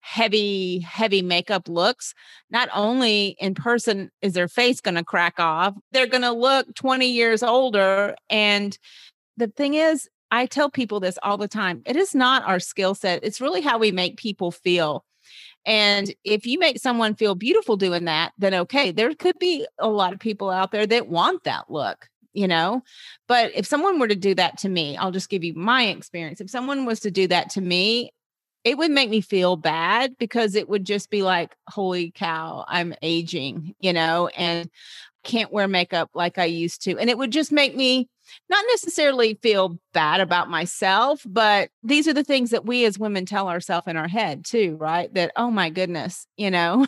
heavy, 0.04 0.80
heavy 0.80 1.22
makeup 1.22 1.66
looks, 1.66 2.12
not 2.50 2.68
only 2.74 3.36
in 3.40 3.54
person 3.54 4.10
is 4.20 4.34
their 4.34 4.48
face 4.48 4.82
going 4.82 4.96
to 4.96 5.02
crack 5.02 5.40
off, 5.40 5.74
they're 5.92 6.06
going 6.06 6.22
to 6.22 6.30
look 6.30 6.74
20 6.74 7.06
years 7.06 7.42
older. 7.42 8.14
And 8.28 8.78
the 9.38 9.48
thing 9.48 9.72
is, 9.74 10.06
I 10.30 10.44
tell 10.44 10.68
people 10.68 11.00
this 11.00 11.18
all 11.22 11.38
the 11.38 11.48
time 11.48 11.82
it 11.86 11.96
is 11.96 12.14
not 12.14 12.46
our 12.46 12.60
skill 12.60 12.94
set, 12.94 13.24
it's 13.24 13.40
really 13.40 13.62
how 13.62 13.78
we 13.78 13.92
make 13.92 14.18
people 14.18 14.50
feel. 14.50 15.04
And 15.64 16.14
if 16.22 16.44
you 16.44 16.58
make 16.58 16.78
someone 16.78 17.14
feel 17.14 17.34
beautiful 17.34 17.78
doing 17.78 18.04
that, 18.04 18.32
then 18.36 18.52
okay, 18.52 18.92
there 18.92 19.14
could 19.14 19.38
be 19.38 19.66
a 19.78 19.88
lot 19.88 20.12
of 20.12 20.18
people 20.18 20.50
out 20.50 20.70
there 20.70 20.86
that 20.86 21.08
want 21.08 21.44
that 21.44 21.70
look 21.70 22.08
you 22.34 22.48
know 22.48 22.82
but 23.28 23.52
if 23.54 23.64
someone 23.64 24.00
were 24.00 24.08
to 24.08 24.16
do 24.16 24.34
that 24.34 24.58
to 24.58 24.68
me 24.68 24.96
i'll 24.96 25.12
just 25.12 25.30
give 25.30 25.44
you 25.44 25.54
my 25.54 25.84
experience 25.84 26.40
if 26.40 26.50
someone 26.50 26.84
was 26.84 26.98
to 26.98 27.10
do 27.10 27.28
that 27.28 27.48
to 27.48 27.60
me 27.60 28.10
it 28.64 28.78
would 28.78 28.90
make 28.90 29.10
me 29.10 29.20
feel 29.20 29.56
bad 29.56 30.16
because 30.18 30.54
it 30.54 30.68
would 30.68 30.84
just 30.84 31.10
be 31.10 31.22
like, 31.22 31.54
holy 31.68 32.10
cow, 32.10 32.64
I'm 32.66 32.94
aging, 33.02 33.74
you 33.78 33.92
know, 33.92 34.28
and 34.28 34.70
can't 35.22 35.52
wear 35.52 35.68
makeup 35.68 36.10
like 36.14 36.38
I 36.38 36.46
used 36.46 36.82
to. 36.84 36.98
And 36.98 37.10
it 37.10 37.18
would 37.18 37.30
just 37.30 37.52
make 37.52 37.76
me 37.76 38.08
not 38.48 38.64
necessarily 38.70 39.38
feel 39.42 39.78
bad 39.92 40.20
about 40.20 40.48
myself, 40.48 41.22
but 41.26 41.68
these 41.82 42.08
are 42.08 42.14
the 42.14 42.24
things 42.24 42.50
that 42.50 42.64
we 42.64 42.84
as 42.86 42.98
women 42.98 43.26
tell 43.26 43.48
ourselves 43.48 43.86
in 43.86 43.96
our 43.96 44.08
head 44.08 44.44
too, 44.44 44.76
right? 44.80 45.12
That, 45.14 45.32
oh 45.36 45.50
my 45.50 45.68
goodness, 45.70 46.26
you 46.36 46.50
know, 46.50 46.86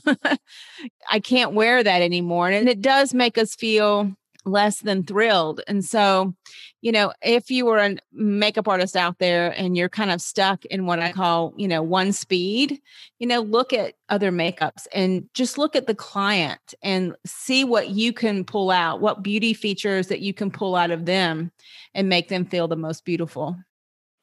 I 1.11 1.21
can't 1.21 1.53
wear 1.53 1.83
that 1.83 2.03
anymore. 2.03 2.49
And 2.49 2.69
it 2.69 2.81
does 2.81 3.13
make 3.13 3.37
us 3.37 3.55
feel 3.55 4.13
less 4.47 4.81
than 4.81 5.03
thrilled. 5.03 5.61
And 5.67 5.85
so, 5.85 6.35
you 6.81 6.93
know, 6.93 7.13
if 7.23 7.51
you 7.51 7.67
were 7.67 7.79
a 7.79 7.97
makeup 8.13 8.69
artist 8.69 8.97
out 8.97 9.19
there 9.19 9.53
and 9.57 9.77
you're 9.77 9.89
kind 9.89 10.11
of 10.11 10.21
stuck 10.21 10.65
in 10.67 10.87
what 10.87 11.01
I 11.01 11.13
call, 11.13 11.53
you 11.57 11.69
know, 11.69 11.83
one 11.83 12.13
speed, 12.13 12.81
you 13.19 13.27
know, 13.27 13.41
look 13.41 13.73
at 13.73 13.95
other 14.09 14.31
makeups 14.31 14.87
and 14.95 15.29
just 15.35 15.59
look 15.59 15.75
at 15.75 15.87
the 15.87 15.95
client 15.95 16.75
and 16.83 17.17
see 17.27 17.65
what 17.65 17.91
you 17.91 18.13
can 18.13 18.45
pull 18.45 18.71
out, 18.71 19.01
what 19.01 19.23
beauty 19.23 19.53
features 19.53 20.07
that 20.07 20.21
you 20.21 20.33
can 20.33 20.51
pull 20.51 20.77
out 20.77 20.91
of 20.91 21.05
them 21.05 21.51
and 21.95 22.09
make 22.09 22.29
them 22.29 22.45
feel 22.45 22.69
the 22.69 22.77
most 22.77 23.05
beautiful. 23.05 23.57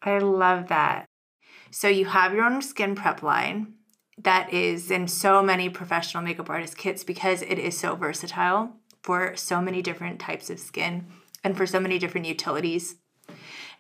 I 0.02 0.20
love 0.20 0.70
that. 0.70 1.08
So 1.72 1.88
you 1.88 2.06
have 2.06 2.34
your 2.34 2.46
own 2.46 2.62
skin 2.62 2.96
prep 2.96 3.24
line 3.24 3.74
that 4.20 4.54
is 4.54 4.92
in 4.92 5.08
so 5.08 5.42
many 5.42 5.70
professional 5.70 6.24
makeup 6.24 6.50
artist 6.50 6.78
kits 6.78 7.04
because 7.04 7.42
it 7.42 7.58
is 7.58 7.78
so 7.78 7.96
versatile 7.96 8.78
for 9.04 9.36
so 9.36 9.62
many 9.62 9.82
different 9.82 10.20
types 10.20 10.50
of 10.50 10.60
skin 10.60 11.06
and 11.44 11.56
for 11.56 11.68
so 11.68 11.80
many 11.80 12.00
different 12.00 12.26
utilities. 12.26 12.96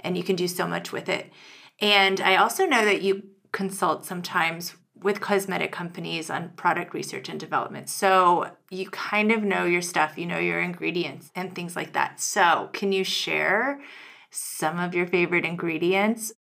And 0.02 0.18
you 0.18 0.24
can 0.24 0.36
do 0.36 0.48
so 0.48 0.68
much 0.68 0.92
with 0.92 1.10
it. 1.10 1.32
And 1.80 2.20
I 2.22 2.36
also 2.36 2.66
know 2.66 2.86
that 2.86 3.02
you 3.02 3.24
consult 3.52 4.06
sometimes 4.06 4.76
with 5.02 5.22
cosmetic 5.22 5.72
companies 5.72 6.30
on 6.30 6.50
product 6.56 6.94
research 6.94 7.30
and 7.30 7.40
development. 7.40 7.90
So 7.90 8.52
you 8.70 8.90
kind 8.90 9.32
of 9.32 9.44
know 9.44 9.66
your 9.66 9.82
stuff, 9.82 10.18
you 10.18 10.26
know 10.26 10.40
your 10.40 10.60
ingredients 10.60 11.32
and 11.36 11.54
things 11.54 11.76
like 11.76 11.94
that. 11.94 12.22
So, 12.22 12.70
can 12.74 12.92
you 12.92 13.04
share 13.04 13.82
some 14.30 14.80
of 14.80 14.96
your 14.96 15.06
favorite 15.06 15.46
ingredients? 15.46 16.34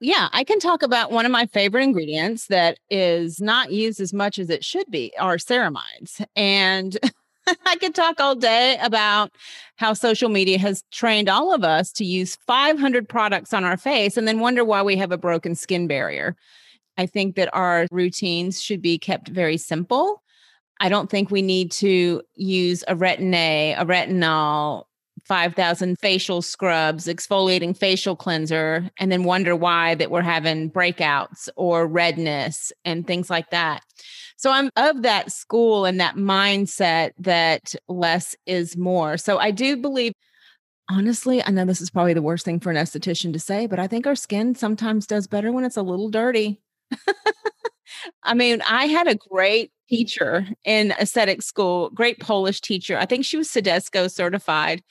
Yeah, 0.00 0.28
I 0.32 0.42
can 0.42 0.58
talk 0.58 0.82
about 0.82 1.12
one 1.12 1.26
of 1.26 1.32
my 1.32 1.46
favorite 1.46 1.84
ingredients 1.84 2.48
that 2.48 2.78
is 2.90 3.40
not 3.40 3.70
used 3.70 4.00
as 4.00 4.12
much 4.12 4.40
as 4.40 4.50
it 4.50 4.64
should 4.64 4.90
be 4.90 5.12
are 5.18 5.36
ceramides. 5.36 6.24
And 6.34 6.98
I 7.66 7.76
could 7.76 7.94
talk 7.94 8.20
all 8.20 8.34
day 8.34 8.78
about 8.82 9.32
how 9.76 9.94
social 9.94 10.28
media 10.28 10.58
has 10.58 10.84
trained 10.92 11.28
all 11.28 11.52
of 11.52 11.64
us 11.64 11.92
to 11.92 12.04
use 12.04 12.36
500 12.46 13.08
products 13.08 13.52
on 13.52 13.64
our 13.64 13.76
face 13.76 14.16
and 14.16 14.28
then 14.28 14.40
wonder 14.40 14.64
why 14.64 14.82
we 14.82 14.96
have 14.96 15.12
a 15.12 15.18
broken 15.18 15.54
skin 15.54 15.86
barrier. 15.86 16.36
I 16.98 17.06
think 17.06 17.36
that 17.36 17.50
our 17.52 17.86
routines 17.90 18.60
should 18.60 18.82
be 18.82 18.98
kept 18.98 19.28
very 19.28 19.56
simple. 19.56 20.22
I 20.80 20.88
don't 20.88 21.10
think 21.10 21.30
we 21.30 21.42
need 21.42 21.70
to 21.72 22.22
use 22.34 22.84
a 22.88 22.94
retin 22.94 23.34
A, 23.34 23.74
a 23.74 23.84
retinol, 23.84 24.84
5,000 25.24 25.96
facial 26.00 26.42
scrubs, 26.42 27.06
exfoliating 27.06 27.76
facial 27.76 28.16
cleanser, 28.16 28.90
and 28.98 29.10
then 29.10 29.24
wonder 29.24 29.54
why 29.54 29.94
that 29.94 30.10
we're 30.10 30.22
having 30.22 30.70
breakouts 30.70 31.48
or 31.56 31.86
redness 31.86 32.72
and 32.84 33.06
things 33.06 33.30
like 33.30 33.50
that. 33.50 33.82
So 34.36 34.50
I'm 34.50 34.70
of 34.76 35.02
that 35.02 35.32
school 35.32 35.84
and 35.84 36.00
that 36.00 36.16
mindset 36.16 37.12
that 37.18 37.74
less 37.88 38.34
is 38.46 38.76
more. 38.76 39.16
So 39.16 39.38
I 39.38 39.50
do 39.50 39.76
believe 39.76 40.12
honestly, 40.90 41.42
I 41.44 41.50
know 41.50 41.64
this 41.64 41.80
is 41.80 41.90
probably 41.90 42.14
the 42.14 42.22
worst 42.22 42.44
thing 42.44 42.60
for 42.60 42.70
an 42.70 42.76
esthetician 42.76 43.32
to 43.32 43.38
say, 43.38 43.66
but 43.66 43.78
I 43.78 43.86
think 43.86 44.06
our 44.06 44.14
skin 44.14 44.54
sometimes 44.54 45.06
does 45.06 45.26
better 45.26 45.52
when 45.52 45.64
it's 45.64 45.76
a 45.76 45.82
little 45.82 46.10
dirty. 46.10 46.60
I 48.22 48.34
mean, 48.34 48.62
I 48.68 48.86
had 48.86 49.06
a 49.06 49.14
great 49.14 49.72
teacher 49.88 50.46
in 50.64 50.92
aesthetic 50.92 51.42
school, 51.42 51.90
great 51.90 52.18
Polish 52.20 52.60
teacher. 52.60 52.98
I 52.98 53.06
think 53.06 53.24
she 53.24 53.36
was 53.36 53.48
CIDESCO 53.48 54.10
certified. 54.10 54.82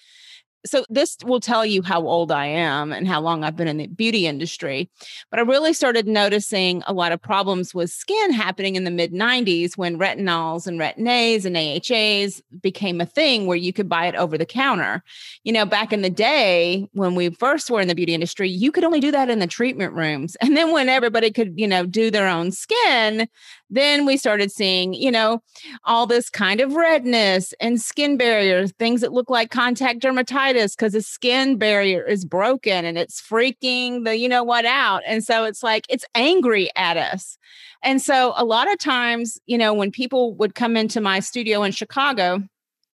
So 0.65 0.85
this 0.89 1.17
will 1.23 1.39
tell 1.39 1.65
you 1.65 1.81
how 1.81 2.01
old 2.01 2.31
I 2.31 2.45
am 2.45 2.91
and 2.91 3.07
how 3.07 3.21
long 3.21 3.43
I've 3.43 3.55
been 3.55 3.67
in 3.67 3.77
the 3.77 3.87
beauty 3.87 4.27
industry. 4.27 4.89
But 5.29 5.39
I 5.39 5.43
really 5.43 5.73
started 5.73 6.07
noticing 6.07 6.83
a 6.85 6.93
lot 6.93 7.11
of 7.11 7.21
problems 7.21 7.73
with 7.73 7.89
skin 7.89 8.31
happening 8.31 8.75
in 8.75 8.83
the 8.83 8.91
mid 8.91 9.11
90s 9.11 9.77
when 9.77 9.97
retinols 9.97 10.67
and 10.67 10.79
retin-A's 10.79 11.45
and 11.45 11.57
AHAs 11.57 12.41
became 12.61 13.01
a 13.01 13.05
thing 13.05 13.47
where 13.47 13.57
you 13.57 13.73
could 13.73 13.89
buy 13.89 14.05
it 14.05 14.15
over 14.15 14.37
the 14.37 14.45
counter. 14.45 15.03
You 15.43 15.53
know, 15.53 15.65
back 15.65 15.91
in 15.91 16.01
the 16.01 16.09
day 16.09 16.87
when 16.93 17.15
we 17.15 17.29
first 17.31 17.69
were 17.71 17.81
in 17.81 17.87
the 17.87 17.95
beauty 17.95 18.13
industry, 18.13 18.49
you 18.49 18.71
could 18.71 18.83
only 18.83 18.99
do 18.99 19.11
that 19.11 19.29
in 19.29 19.39
the 19.39 19.47
treatment 19.47 19.93
rooms. 19.93 20.37
And 20.51 20.57
then 20.57 20.73
when 20.73 20.89
everybody 20.89 21.31
could, 21.31 21.57
you 21.57 21.65
know, 21.65 21.85
do 21.85 22.11
their 22.11 22.27
own 22.27 22.51
skin, 22.51 23.29
then 23.71 24.05
we 24.05 24.17
started 24.17 24.51
seeing, 24.51 24.93
you 24.93 25.09
know, 25.09 25.41
all 25.85 26.05
this 26.05 26.29
kind 26.29 26.59
of 26.59 26.75
redness 26.75 27.53
and 27.61 27.81
skin 27.81 28.17
barriers, 28.17 28.73
things 28.73 28.99
that 29.01 29.13
look 29.13 29.29
like 29.29 29.49
contact 29.49 30.01
dermatitis 30.01 30.75
because 30.75 30.91
the 30.91 31.01
skin 31.01 31.57
barrier 31.57 32.03
is 32.03 32.25
broken 32.25 32.83
and 32.83 32.97
it's 32.97 33.21
freaking 33.21 34.03
the, 34.03 34.17
you 34.17 34.27
know 34.27 34.43
what, 34.43 34.65
out. 34.65 35.01
And 35.07 35.23
so 35.23 35.45
it's 35.45 35.63
like, 35.63 35.85
it's 35.89 36.05
angry 36.13 36.69
at 36.75 36.97
us. 36.97 37.37
And 37.81 38.01
so 38.01 38.33
a 38.35 38.43
lot 38.43 38.71
of 38.71 38.77
times, 38.77 39.39
you 39.45 39.57
know, 39.57 39.73
when 39.73 39.89
people 39.89 40.35
would 40.35 40.53
come 40.53 40.75
into 40.75 40.99
my 40.99 41.21
studio 41.21 41.63
in 41.63 41.71
Chicago, 41.71 42.43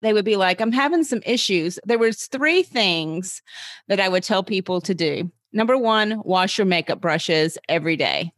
they 0.01 0.11
would 0.11 0.25
be 0.25 0.35
like, 0.35 0.59
I'm 0.59 0.71
having 0.71 1.03
some 1.03 1.21
issues. 1.25 1.79
There 1.85 1.99
was 1.99 2.25
three 2.25 2.63
things 2.63 3.41
that 3.87 3.99
I 3.99 4.09
would 4.09 4.23
tell 4.23 4.43
people 4.43 4.81
to 4.81 4.93
do. 4.93 5.31
Number 5.53 5.77
one, 5.77 6.19
wash 6.25 6.57
your 6.57 6.65
makeup 6.65 6.99
brushes 6.99 7.59
every 7.69 7.95
day. 7.95 8.33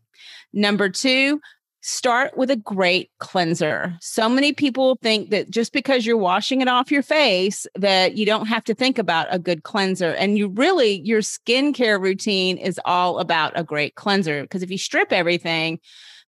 Number 0.53 0.89
two, 0.89 1.41
start 1.87 2.35
with 2.35 2.49
a 2.49 2.55
great 2.55 3.11
cleanser. 3.19 3.95
So 4.01 4.27
many 4.27 4.53
people 4.53 4.97
think 5.03 5.29
that 5.29 5.51
just 5.51 5.71
because 5.71 6.03
you're 6.03 6.17
washing 6.17 6.61
it 6.61 6.67
off 6.67 6.89
your 6.89 7.03
face 7.03 7.67
that 7.75 8.17
you 8.17 8.25
don't 8.25 8.47
have 8.47 8.63
to 8.63 8.73
think 8.73 8.97
about 8.97 9.27
a 9.29 9.37
good 9.37 9.61
cleanser 9.61 10.09
and 10.13 10.35
you 10.35 10.47
really 10.47 11.01
your 11.01 11.21
skincare 11.21 12.01
routine 12.01 12.57
is 12.57 12.81
all 12.85 13.19
about 13.19 13.53
a 13.55 13.63
great 13.63 13.93
cleanser 13.93 14.41
because 14.41 14.63
if 14.63 14.71
you 14.71 14.79
strip 14.79 15.13
everything 15.13 15.79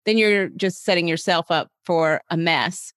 then 0.06 0.15
you're 0.15 0.50
just 0.50 0.84
setting 0.86 1.08
yourself 1.08 1.50
up 1.50 1.72
for 1.84 2.22
a 2.30 2.38
mess. 2.38 2.93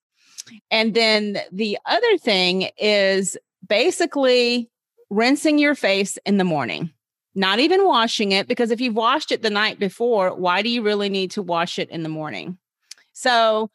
And 0.69 0.93
then 0.93 1.39
the 1.51 1.79
other 1.87 2.17
thing 2.19 2.69
is 2.77 3.37
basically 3.67 4.69
rinsing 5.09 5.57
your 5.57 5.73
face 5.73 6.19
in 6.27 6.37
the 6.37 6.43
morning 6.43 6.91
not 7.35 7.59
even 7.59 7.85
washing 7.85 8.31
it 8.31 8.47
because 8.47 8.71
if 8.71 8.81
you've 8.81 8.95
washed 8.95 9.31
it 9.31 9.41
the 9.41 9.49
night 9.49 9.79
before, 9.79 10.35
why 10.35 10.61
do 10.61 10.69
you 10.69 10.81
really 10.81 11.09
need 11.09 11.31
to 11.31 11.41
wash 11.41 11.79
it 11.79 11.89
in 11.89 12.03
the 12.03 12.09
morning? 12.09 12.57
So 13.13 13.69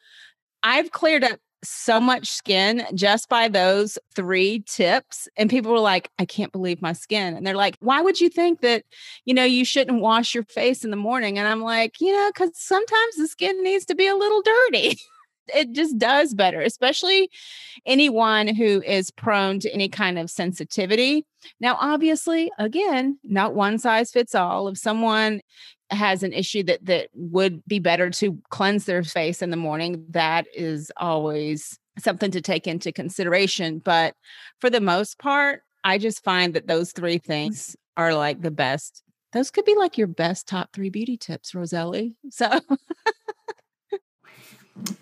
I've 0.62 0.90
cleared 0.90 1.24
up 1.24 1.38
so 1.64 2.00
much 2.00 2.28
skin 2.28 2.84
just 2.94 3.28
by 3.28 3.48
those 3.48 3.98
three 4.14 4.62
tips. 4.66 5.28
And 5.36 5.50
people 5.50 5.72
were 5.72 5.78
like, 5.78 6.10
I 6.18 6.24
can't 6.24 6.52
believe 6.52 6.82
my 6.82 6.92
skin. 6.92 7.36
And 7.36 7.46
they're 7.46 7.54
like, 7.54 7.76
why 7.80 8.00
would 8.00 8.20
you 8.20 8.28
think 8.28 8.60
that, 8.60 8.84
you 9.24 9.34
know, 9.34 9.44
you 9.44 9.64
shouldn't 9.64 10.00
wash 10.00 10.34
your 10.34 10.44
face 10.44 10.84
in 10.84 10.90
the 10.90 10.96
morning? 10.96 11.38
And 11.38 11.48
I'm 11.48 11.62
like, 11.62 12.00
you 12.00 12.12
know, 12.12 12.30
because 12.32 12.50
sometimes 12.54 13.16
the 13.16 13.26
skin 13.28 13.62
needs 13.62 13.84
to 13.86 13.94
be 13.94 14.06
a 14.06 14.16
little 14.16 14.42
dirty. 14.42 14.98
it 15.54 15.72
just 15.72 15.98
does 15.98 16.34
better, 16.34 16.60
especially 16.60 17.30
anyone 17.84 18.48
who 18.48 18.82
is 18.82 19.10
prone 19.10 19.60
to 19.60 19.72
any 19.72 19.88
kind 19.88 20.18
of 20.18 20.30
sensitivity. 20.30 21.24
Now, 21.60 21.76
obviously, 21.80 22.50
again, 22.58 23.18
not 23.24 23.54
one 23.54 23.78
size 23.78 24.10
fits 24.10 24.34
all. 24.34 24.68
If 24.68 24.78
someone 24.78 25.40
has 25.90 26.22
an 26.22 26.32
issue 26.32 26.62
that 26.64 26.84
that 26.86 27.08
would 27.14 27.62
be 27.66 27.78
better 27.78 28.10
to 28.10 28.38
cleanse 28.50 28.86
their 28.86 29.02
face 29.02 29.42
in 29.42 29.50
the 29.50 29.56
morning, 29.56 30.04
that 30.10 30.46
is 30.54 30.90
always 30.96 31.78
something 31.98 32.30
to 32.32 32.40
take 32.40 32.66
into 32.66 32.92
consideration. 32.92 33.78
But 33.78 34.14
for 34.60 34.70
the 34.70 34.80
most 34.80 35.18
part, 35.18 35.62
I 35.84 35.98
just 35.98 36.24
find 36.24 36.54
that 36.54 36.66
those 36.66 36.92
three 36.92 37.18
things 37.18 37.76
are 37.96 38.14
like 38.14 38.42
the 38.42 38.50
best. 38.50 39.02
Those 39.32 39.50
could 39.50 39.64
be 39.64 39.74
like 39.76 39.98
your 39.98 40.06
best 40.06 40.48
top 40.48 40.72
three 40.72 40.90
beauty 40.90 41.16
tips, 41.16 41.54
Roselli. 41.54 42.16
So 42.30 42.48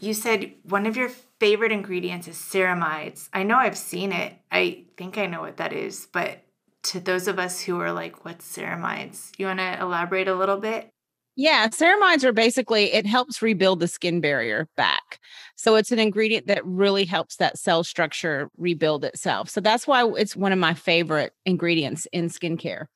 You 0.01 0.15
said 0.15 0.53
one 0.63 0.87
of 0.87 0.97
your 0.97 1.09
favorite 1.41 1.73
ingredients 1.73 2.29
is 2.29 2.37
ceramides. 2.37 3.29
I 3.33 3.43
know 3.43 3.57
I've 3.57 3.77
seen 3.77 4.13
it. 4.13 4.35
I 4.51 4.85
think 4.97 5.19
I 5.19 5.27
know 5.27 5.41
what 5.41 5.57
that 5.57 5.73
is, 5.73 6.07
but 6.13 6.43
to 6.85 7.01
those 7.01 7.29
of 7.29 7.39
us 7.39 7.61
who 7.61 7.81
are 7.81 7.93
like, 7.93 8.25
what's 8.25 8.57
ceramides? 8.57 9.31
You 9.39 9.47
want 9.47 9.59
to 9.59 9.79
elaborate 9.81 10.29
a 10.29 10.35
little 10.35 10.59
bit? 10.59 10.91
Yeah, 11.37 11.67
ceramides 11.69 12.23
are 12.23 12.33
basically 12.33 12.93
it 12.93 13.07
helps 13.07 13.43
rebuild 13.43 13.81
the 13.81 13.89
skin 13.89 14.21
barrier 14.21 14.69
back. 14.77 15.19
So 15.57 15.75
it's 15.75 15.91
an 15.91 15.99
ingredient 15.99 16.47
that 16.47 16.65
really 16.65 17.05
helps 17.05 17.37
that 17.37 17.59
cell 17.59 17.83
structure 17.83 18.51
rebuild 18.57 19.05
itself. 19.05 19.49
So 19.49 19.61
that's 19.61 19.87
why 19.87 20.09
it's 20.17 20.37
one 20.37 20.53
of 20.53 20.59
my 20.59 20.75
favorite 20.75 21.33
ingredients 21.45 22.07
in 22.13 22.29
skincare 22.29 22.87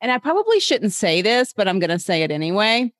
and 0.00 0.10
I 0.10 0.18
probably 0.18 0.60
shouldn't 0.60 0.92
say 0.92 1.20
this, 1.20 1.52
but 1.52 1.68
I'm 1.68 1.78
going 1.78 1.90
to 1.90 1.98
say 1.98 2.22
it 2.22 2.30
anyway. 2.30 2.92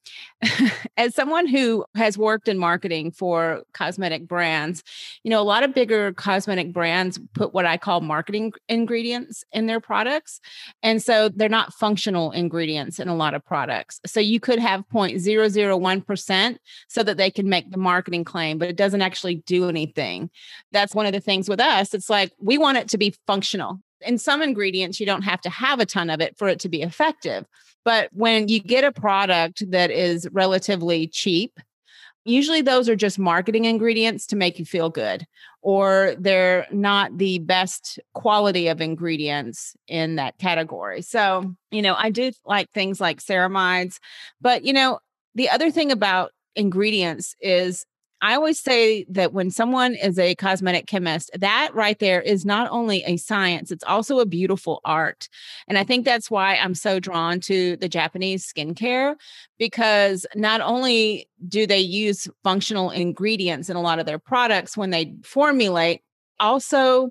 As 0.96 1.14
someone 1.14 1.46
who 1.46 1.84
has 1.94 2.18
worked 2.18 2.46
in 2.46 2.58
marketing 2.58 3.10
for 3.10 3.62
cosmetic 3.72 4.28
brands, 4.28 4.82
you 5.22 5.30
know, 5.30 5.40
a 5.40 5.42
lot 5.42 5.62
of 5.62 5.74
bigger 5.74 6.12
cosmetic 6.12 6.72
brands 6.72 7.18
put 7.34 7.54
what 7.54 7.64
I 7.64 7.78
call 7.78 8.00
marketing 8.02 8.52
ingredients 8.68 9.44
in 9.52 9.66
their 9.66 9.80
products. 9.80 10.40
And 10.82 11.02
so 11.02 11.30
they're 11.30 11.48
not 11.48 11.72
functional 11.72 12.32
ingredients 12.32 12.98
in 12.98 13.08
a 13.08 13.16
lot 13.16 13.34
of 13.34 13.44
products. 13.44 14.00
So 14.04 14.20
you 14.20 14.38
could 14.38 14.58
have 14.58 14.84
0.001% 14.92 16.56
so 16.88 17.02
that 17.02 17.16
they 17.16 17.30
can 17.30 17.48
make 17.48 17.70
the 17.70 17.78
marketing 17.78 18.24
claim, 18.24 18.58
but 18.58 18.68
it 18.68 18.76
doesn't 18.76 19.02
actually 19.02 19.36
do 19.46 19.68
anything. 19.68 20.30
That's 20.72 20.94
one 20.94 21.06
of 21.06 21.12
the 21.12 21.20
things 21.20 21.48
with 21.48 21.60
us. 21.60 21.94
It's 21.94 22.10
like 22.10 22.32
we 22.38 22.58
want 22.58 22.78
it 22.78 22.88
to 22.90 22.98
be 22.98 23.14
functional 23.26 23.80
in 24.02 24.18
some 24.18 24.42
ingredients, 24.42 25.00
you 25.00 25.06
don't 25.06 25.22
have 25.22 25.40
to 25.42 25.50
have 25.50 25.80
a 25.80 25.86
ton 25.86 26.10
of 26.10 26.20
it 26.20 26.36
for 26.38 26.48
it 26.48 26.60
to 26.60 26.68
be 26.68 26.82
effective. 26.82 27.46
But 27.84 28.10
when 28.12 28.48
you 28.48 28.60
get 28.60 28.84
a 28.84 28.92
product 28.92 29.62
that 29.70 29.90
is 29.90 30.28
relatively 30.32 31.06
cheap, 31.06 31.58
usually 32.26 32.60
those 32.60 32.88
are 32.88 32.96
just 32.96 33.18
marketing 33.18 33.64
ingredients 33.64 34.26
to 34.26 34.36
make 34.36 34.58
you 34.58 34.64
feel 34.64 34.90
good, 34.90 35.26
or 35.62 36.14
they're 36.18 36.66
not 36.70 37.16
the 37.16 37.38
best 37.38 37.98
quality 38.12 38.68
of 38.68 38.80
ingredients 38.80 39.74
in 39.88 40.16
that 40.16 40.36
category. 40.38 41.00
So, 41.00 41.54
you 41.70 41.80
know, 41.80 41.94
I 41.96 42.10
do 42.10 42.32
like 42.44 42.70
things 42.72 43.00
like 43.00 43.20
ceramides, 43.20 43.98
but, 44.40 44.64
you 44.64 44.74
know, 44.74 44.98
the 45.34 45.48
other 45.48 45.70
thing 45.70 45.90
about 45.90 46.32
ingredients 46.56 47.34
is 47.40 47.86
I 48.22 48.34
always 48.34 48.60
say 48.60 49.06
that 49.08 49.32
when 49.32 49.50
someone 49.50 49.94
is 49.94 50.18
a 50.18 50.34
cosmetic 50.34 50.86
chemist, 50.86 51.30
that 51.38 51.70
right 51.74 51.98
there 51.98 52.20
is 52.20 52.44
not 52.44 52.70
only 52.70 53.02
a 53.04 53.16
science, 53.16 53.70
it's 53.70 53.84
also 53.84 54.18
a 54.18 54.26
beautiful 54.26 54.80
art. 54.84 55.28
And 55.68 55.78
I 55.78 55.84
think 55.84 56.04
that's 56.04 56.30
why 56.30 56.56
I'm 56.56 56.74
so 56.74 57.00
drawn 57.00 57.40
to 57.40 57.76
the 57.76 57.88
Japanese 57.88 58.46
skincare 58.46 59.14
because 59.58 60.26
not 60.34 60.60
only 60.60 61.28
do 61.48 61.66
they 61.66 61.80
use 61.80 62.28
functional 62.44 62.90
ingredients 62.90 63.70
in 63.70 63.76
a 63.76 63.82
lot 63.82 63.98
of 63.98 64.06
their 64.06 64.18
products 64.18 64.76
when 64.76 64.90
they 64.90 65.14
formulate, 65.22 66.02
also 66.38 67.10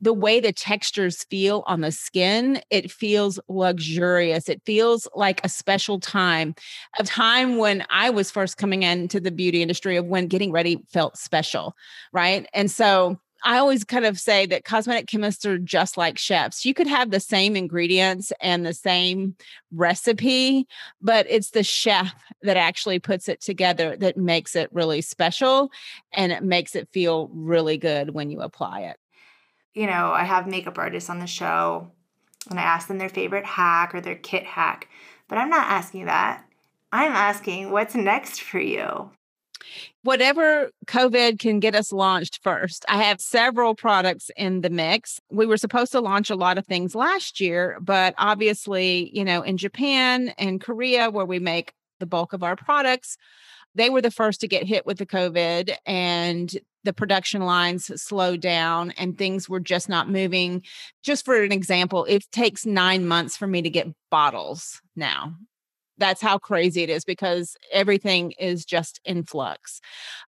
the 0.00 0.12
way 0.12 0.40
the 0.40 0.52
textures 0.52 1.24
feel 1.24 1.64
on 1.66 1.80
the 1.80 1.92
skin, 1.92 2.60
it 2.70 2.90
feels 2.90 3.40
luxurious. 3.48 4.48
It 4.48 4.62
feels 4.64 5.08
like 5.14 5.44
a 5.44 5.48
special 5.48 5.98
time, 5.98 6.54
a 6.98 7.04
time 7.04 7.56
when 7.56 7.84
I 7.90 8.10
was 8.10 8.30
first 8.30 8.56
coming 8.56 8.82
into 8.82 9.20
the 9.20 9.30
beauty 9.30 9.62
industry 9.62 9.96
of 9.96 10.06
when 10.06 10.28
getting 10.28 10.52
ready 10.52 10.80
felt 10.92 11.16
special, 11.16 11.74
right? 12.12 12.46
And 12.54 12.70
so 12.70 13.18
I 13.44 13.58
always 13.58 13.84
kind 13.84 14.04
of 14.04 14.18
say 14.18 14.46
that 14.46 14.64
cosmetic 14.64 15.06
chemists 15.06 15.46
are 15.46 15.58
just 15.58 15.96
like 15.96 16.18
chefs. 16.18 16.64
You 16.64 16.74
could 16.74 16.88
have 16.88 17.10
the 17.10 17.20
same 17.20 17.54
ingredients 17.54 18.32
and 18.40 18.66
the 18.66 18.74
same 18.74 19.36
recipe, 19.72 20.66
but 21.00 21.26
it's 21.28 21.50
the 21.50 21.62
chef 21.62 22.12
that 22.42 22.56
actually 22.56 22.98
puts 22.98 23.28
it 23.28 23.40
together 23.40 23.96
that 23.96 24.16
makes 24.16 24.56
it 24.56 24.68
really 24.72 25.00
special 25.00 25.70
and 26.12 26.32
it 26.32 26.42
makes 26.42 26.74
it 26.74 26.88
feel 26.92 27.28
really 27.32 27.78
good 27.78 28.10
when 28.10 28.30
you 28.30 28.40
apply 28.40 28.80
it 28.80 28.96
you 29.78 29.86
know, 29.86 30.10
I 30.10 30.24
have 30.24 30.48
makeup 30.48 30.76
artists 30.76 31.08
on 31.08 31.20
the 31.20 31.28
show 31.28 31.88
and 32.50 32.58
I 32.58 32.62
ask 32.62 32.88
them 32.88 32.98
their 32.98 33.08
favorite 33.08 33.44
hack 33.44 33.94
or 33.94 34.00
their 34.00 34.16
kit 34.16 34.42
hack, 34.42 34.88
but 35.28 35.38
I'm 35.38 35.50
not 35.50 35.68
asking 35.68 36.06
that. 36.06 36.44
I'm 36.90 37.12
asking 37.12 37.70
what's 37.70 37.94
next 37.94 38.40
for 38.40 38.58
you? 38.58 39.10
Whatever 40.02 40.70
COVID 40.86 41.38
can 41.38 41.60
get 41.60 41.76
us 41.76 41.92
launched 41.92 42.40
first. 42.42 42.84
I 42.88 43.04
have 43.04 43.20
several 43.20 43.76
products 43.76 44.32
in 44.36 44.62
the 44.62 44.70
mix. 44.70 45.20
We 45.30 45.46
were 45.46 45.56
supposed 45.56 45.92
to 45.92 46.00
launch 46.00 46.28
a 46.28 46.36
lot 46.36 46.58
of 46.58 46.66
things 46.66 46.96
last 46.96 47.38
year, 47.38 47.78
but 47.80 48.14
obviously, 48.18 49.10
you 49.16 49.24
know, 49.24 49.42
in 49.42 49.58
Japan 49.58 50.30
and 50.38 50.60
Korea, 50.60 51.08
where 51.10 51.26
we 51.26 51.38
make 51.38 51.72
the 51.98 52.06
bulk 52.06 52.32
of 52.32 52.42
our 52.42 52.56
products, 52.56 53.16
they 53.74 53.90
were 53.90 54.00
the 54.00 54.10
first 54.10 54.40
to 54.40 54.48
get 54.48 54.64
hit 54.64 54.86
with 54.86 54.98
the 54.98 55.06
COVID 55.06 55.74
and 55.86 56.54
the 56.84 56.92
production 56.92 57.42
lines 57.42 57.90
slowed 58.00 58.40
down 58.40 58.92
and 58.92 59.16
things 59.16 59.48
were 59.48 59.60
just 59.60 59.88
not 59.88 60.08
moving. 60.08 60.62
Just 61.02 61.24
for 61.24 61.42
an 61.42 61.52
example, 61.52 62.04
it 62.06 62.30
takes 62.32 62.64
nine 62.64 63.06
months 63.06 63.36
for 63.36 63.46
me 63.46 63.62
to 63.62 63.70
get 63.70 63.88
bottles 64.10 64.80
now. 64.96 65.34
That's 65.98 66.22
how 66.22 66.38
crazy 66.38 66.82
it 66.82 66.90
is 66.90 67.04
because 67.04 67.56
everything 67.72 68.32
is 68.32 68.64
just 68.64 69.00
in 69.04 69.24
flux. 69.24 69.80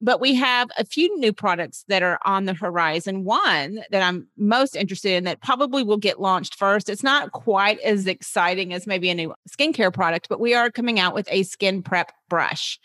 But 0.01 0.20
we 0.20 0.35
have 0.35 0.68
a 0.77 0.85
few 0.85 1.16
new 1.18 1.33
products 1.33 1.85
that 1.88 2.03
are 2.03 2.18
on 2.25 2.44
the 2.44 2.55
horizon. 2.55 3.25
One 3.25 3.81
that 3.90 4.03
I'm 4.03 4.29
most 4.37 4.77
interested 4.77 5.12
in 5.12 5.25
that 5.25 5.40
probably 5.40 5.83
will 5.83 5.96
get 5.96 6.20
launched 6.20 6.57
first. 6.57 6.88
It's 6.88 7.03
not 7.03 7.33
quite 7.33 7.79
as 7.81 8.07
exciting 8.07 8.72
as 8.72 8.87
maybe 8.87 9.11
a 9.11 9.14
new 9.14 9.35
skincare 9.48 9.92
product, 9.92 10.29
but 10.29 10.40
we 10.40 10.55
are 10.55 10.70
coming 10.70 10.98
out 10.98 11.14
with 11.14 11.29
a 11.31 11.44
skin 11.44 11.83
prep 11.83 12.12
brush 12.29 12.79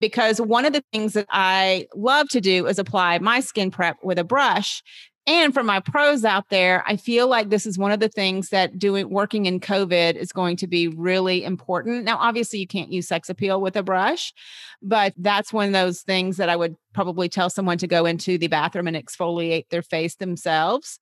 because 0.00 0.40
one 0.40 0.64
of 0.64 0.72
the 0.72 0.84
things 0.92 1.14
that 1.14 1.26
I 1.30 1.86
love 1.94 2.28
to 2.30 2.40
do 2.40 2.66
is 2.66 2.78
apply 2.78 3.18
my 3.18 3.40
skin 3.40 3.70
prep 3.70 3.96
with 4.02 4.18
a 4.18 4.24
brush 4.24 4.82
and 5.26 5.54
for 5.54 5.62
my 5.62 5.80
pros 5.80 6.24
out 6.24 6.50
there, 6.50 6.84
I 6.86 6.96
feel 6.96 7.28
like 7.28 7.48
this 7.48 7.64
is 7.64 7.78
one 7.78 7.92
of 7.92 8.00
the 8.00 8.10
things 8.10 8.50
that 8.50 8.78
doing 8.78 9.08
working 9.08 9.46
in 9.46 9.58
COVID 9.58 10.16
is 10.16 10.32
going 10.32 10.56
to 10.58 10.66
be 10.66 10.88
really 10.88 11.44
important. 11.44 12.04
Now, 12.04 12.18
obviously, 12.18 12.58
you 12.58 12.66
can't 12.66 12.92
use 12.92 13.08
sex 13.08 13.30
appeal 13.30 13.60
with 13.60 13.74
a 13.74 13.82
brush, 13.82 14.34
but 14.82 15.14
that's 15.16 15.52
one 15.52 15.68
of 15.68 15.72
those 15.72 16.02
things 16.02 16.36
that 16.36 16.50
I 16.50 16.56
would 16.56 16.76
probably 16.92 17.30
tell 17.30 17.48
someone 17.48 17.78
to 17.78 17.86
go 17.86 18.04
into 18.04 18.36
the 18.36 18.48
bathroom 18.48 18.86
and 18.86 18.96
exfoliate 18.96 19.70
their 19.70 19.82
face 19.82 20.16
themselves. 20.16 20.98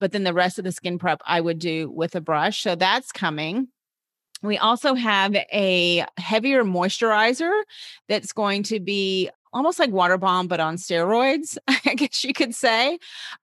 But 0.00 0.12
then 0.12 0.24
the 0.24 0.34
rest 0.34 0.58
of 0.58 0.64
the 0.64 0.72
skin 0.72 0.98
prep 0.98 1.20
I 1.26 1.42
would 1.42 1.58
do 1.58 1.90
with 1.90 2.14
a 2.14 2.20
brush. 2.22 2.62
So 2.62 2.76
that's 2.76 3.12
coming. 3.12 3.68
We 4.42 4.58
also 4.58 4.94
have 4.94 5.34
a 5.34 6.06
heavier 6.18 6.64
moisturizer 6.64 7.62
that's 8.08 8.32
going 8.32 8.62
to 8.64 8.80
be 8.80 9.30
almost 9.56 9.78
like 9.78 9.90
water 9.90 10.18
balm, 10.18 10.46
but 10.48 10.60
on 10.60 10.76
steroids, 10.76 11.56
I 11.68 11.94
guess 11.94 12.22
you 12.22 12.34
could 12.34 12.54
say. 12.54 12.98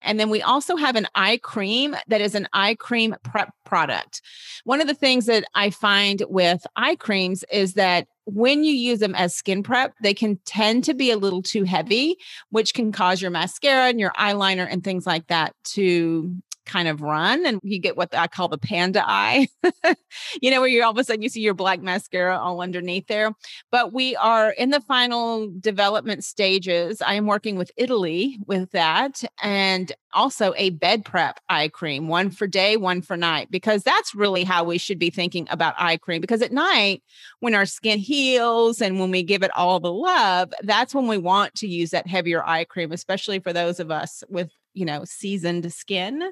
And 0.01 0.19
then 0.19 0.29
we 0.29 0.41
also 0.41 0.77
have 0.77 0.95
an 0.95 1.07
eye 1.15 1.37
cream 1.37 1.95
that 2.07 2.21
is 2.21 2.33
an 2.33 2.47
eye 2.53 2.75
cream 2.75 3.15
prep 3.23 3.53
product. 3.65 4.21
One 4.63 4.79
of 4.79 4.87
the 4.87 4.93
things 4.93 5.25
that 5.25 5.43
I 5.53 5.69
find 5.69 6.23
with 6.29 6.65
eye 6.77 6.95
creams 6.95 7.43
is 7.51 7.73
that 7.73 8.07
when 8.23 8.63
you 8.63 8.73
use 8.73 8.99
them 8.99 9.15
as 9.15 9.35
skin 9.35 9.63
prep, 9.63 9.93
they 10.01 10.13
can 10.13 10.39
tend 10.45 10.83
to 10.85 10.93
be 10.93 11.11
a 11.11 11.17
little 11.17 11.41
too 11.41 11.63
heavy, 11.63 12.17
which 12.51 12.73
can 12.73 12.91
cause 12.91 13.21
your 13.21 13.31
mascara 13.31 13.87
and 13.87 13.99
your 13.99 14.11
eyeliner 14.11 14.67
and 14.69 14.83
things 14.83 15.05
like 15.05 15.27
that 15.27 15.55
to 15.63 16.33
kind 16.67 16.87
of 16.87 17.01
run 17.01 17.45
and 17.45 17.59
you 17.63 17.79
get 17.79 17.97
what 17.97 18.13
I 18.13 18.27
call 18.27 18.47
the 18.49 18.57
panda 18.57 19.03
eye, 19.05 19.47
you 20.41 20.51
know, 20.51 20.59
where 20.59 20.69
you 20.69 20.83
all 20.83 20.91
of 20.91 20.97
a 20.97 21.03
sudden 21.03 21.21
you 21.21 21.29
see 21.29 21.41
your 21.41 21.53
black 21.53 21.81
mascara 21.81 22.37
all 22.37 22.61
underneath 22.61 23.07
there. 23.07 23.31
But 23.71 23.93
we 23.93 24.15
are 24.17 24.51
in 24.51 24.69
the 24.69 24.81
final 24.81 25.51
development 25.59 26.23
stages. 26.23 27.01
I 27.01 27.15
am 27.15 27.25
working 27.25 27.57
with 27.57 27.71
Italy 27.77 28.37
with 28.45 28.71
that 28.71 29.23
and 29.41 29.91
also 30.13 30.53
a 30.57 30.71
bed 30.71 31.05
prep 31.05 31.39
eye 31.49 31.69
cream, 31.69 32.07
one 32.07 32.29
for 32.29 32.47
day, 32.47 32.75
one 32.75 33.01
for 33.01 33.15
night, 33.15 33.49
because 33.51 33.83
that's 33.83 34.15
really 34.15 34.43
how 34.43 34.63
we 34.63 34.77
should 34.77 34.99
be 34.99 35.09
thinking 35.09 35.47
about 35.49 35.75
eye 35.77 35.97
cream. 35.97 36.21
Because 36.21 36.41
at 36.41 36.51
night, 36.51 37.03
when 37.39 37.55
our 37.55 37.65
skin 37.65 37.99
heals 37.99 38.81
and 38.81 38.99
when 38.99 39.11
we 39.11 39.23
give 39.23 39.43
it 39.43 39.55
all 39.55 39.79
the 39.79 39.93
love, 39.93 40.53
that's 40.63 40.93
when 40.93 41.07
we 41.07 41.17
want 41.17 41.53
to 41.55 41.67
use 41.67 41.91
that 41.91 42.07
heavier 42.07 42.43
eye 42.45 42.65
cream, 42.65 42.91
especially 42.91 43.39
for 43.39 43.53
those 43.53 43.79
of 43.79 43.91
us 43.91 44.23
with 44.29 44.49
you 44.77 44.85
know, 44.85 45.03
seasoned 45.05 45.71
skin. 45.73 46.31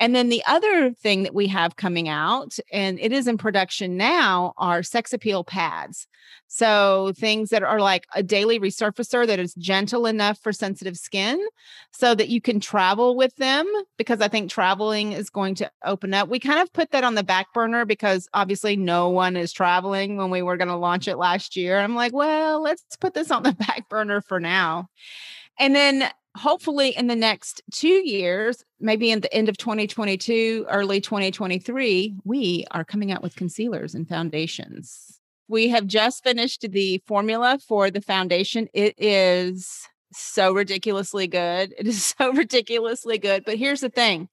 And 0.00 0.14
then 0.14 0.28
the 0.28 0.42
other 0.46 0.92
thing 0.92 1.22
that 1.22 1.34
we 1.34 1.46
have 1.48 1.76
coming 1.76 2.08
out, 2.08 2.58
and 2.72 2.98
it 2.98 3.12
is 3.12 3.28
in 3.28 3.38
production 3.38 3.96
now, 3.96 4.52
are 4.56 4.82
sex 4.82 5.12
appeal 5.12 5.44
pads. 5.44 6.08
So 6.48 7.12
things 7.16 7.50
that 7.50 7.62
are 7.62 7.80
like 7.80 8.06
a 8.14 8.22
daily 8.22 8.58
resurfacer 8.58 9.26
that 9.26 9.38
is 9.38 9.54
gentle 9.54 10.06
enough 10.06 10.38
for 10.40 10.52
sensitive 10.52 10.96
skin 10.96 11.40
so 11.92 12.14
that 12.16 12.28
you 12.28 12.40
can 12.40 12.60
travel 12.60 13.16
with 13.16 13.34
them 13.36 13.66
because 13.96 14.20
I 14.20 14.28
think 14.28 14.50
traveling 14.50 15.12
is 15.12 15.30
going 15.30 15.54
to 15.56 15.70
open 15.84 16.12
up. 16.12 16.28
We 16.28 16.40
kind 16.40 16.60
of 16.60 16.72
put 16.72 16.90
that 16.90 17.04
on 17.04 17.14
the 17.14 17.24
back 17.24 17.52
burner 17.54 17.84
because 17.84 18.28
obviously 18.34 18.76
no 18.76 19.08
one 19.08 19.36
is 19.36 19.52
traveling 19.52 20.16
when 20.16 20.30
we 20.30 20.42
were 20.42 20.56
going 20.56 20.68
to 20.68 20.76
launch 20.76 21.08
it 21.08 21.16
last 21.16 21.56
year. 21.56 21.78
I'm 21.78 21.94
like, 21.94 22.12
well, 22.12 22.62
let's 22.62 22.96
put 23.00 23.14
this 23.14 23.30
on 23.30 23.42
the 23.42 23.52
back 23.66 23.88
burner 23.88 24.20
for 24.20 24.40
now. 24.40 24.88
And 25.58 25.74
then 25.74 26.10
hopefully 26.36 26.90
in 26.96 27.06
the 27.06 27.16
next 27.16 27.62
two 27.72 28.06
years, 28.08 28.64
maybe 28.80 29.10
in 29.10 29.20
the 29.20 29.32
end 29.32 29.48
of 29.48 29.56
2022, 29.56 30.66
early 30.68 31.00
2023, 31.00 32.16
we 32.24 32.64
are 32.70 32.84
coming 32.84 33.12
out 33.12 33.22
with 33.22 33.36
concealers 33.36 33.94
and 33.94 34.08
foundations. 34.08 35.20
We 35.48 35.68
have 35.68 35.86
just 35.86 36.24
finished 36.24 36.66
the 36.70 37.02
formula 37.06 37.58
for 37.66 37.90
the 37.90 38.00
foundation. 38.00 38.68
It 38.72 38.94
is 38.98 39.86
so 40.12 40.52
ridiculously 40.52 41.26
good. 41.26 41.74
It 41.78 41.86
is 41.86 42.04
so 42.18 42.32
ridiculously 42.32 43.18
good. 43.18 43.44
But 43.44 43.58
here's 43.58 43.80
the 43.80 43.88
thing 43.88 44.28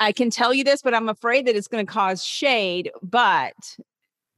I 0.00 0.12
can 0.12 0.30
tell 0.30 0.52
you 0.52 0.64
this, 0.64 0.82
but 0.82 0.94
I'm 0.94 1.08
afraid 1.08 1.46
that 1.46 1.54
it's 1.54 1.68
going 1.68 1.86
to 1.86 1.92
cause 1.92 2.24
shade. 2.24 2.90
But 3.02 3.54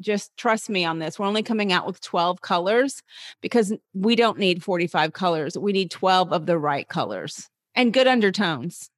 just 0.01 0.37
trust 0.37 0.69
me 0.69 0.85
on 0.85 0.99
this. 0.99 1.19
We're 1.19 1.27
only 1.27 1.43
coming 1.43 1.73
out 1.73 1.87
with 1.87 2.01
12 2.01 2.41
colors 2.41 3.03
because 3.41 3.73
we 3.93 4.17
don't 4.17 4.39
need 4.39 4.63
45 4.63 5.13
colors. 5.13 5.57
We 5.57 5.73
need 5.73 5.91
12 5.91 6.33
of 6.33 6.47
the 6.47 6.59
right 6.59 6.89
colors 6.89 7.49
and 7.75 7.93
good 7.93 8.07
undertones. 8.07 8.91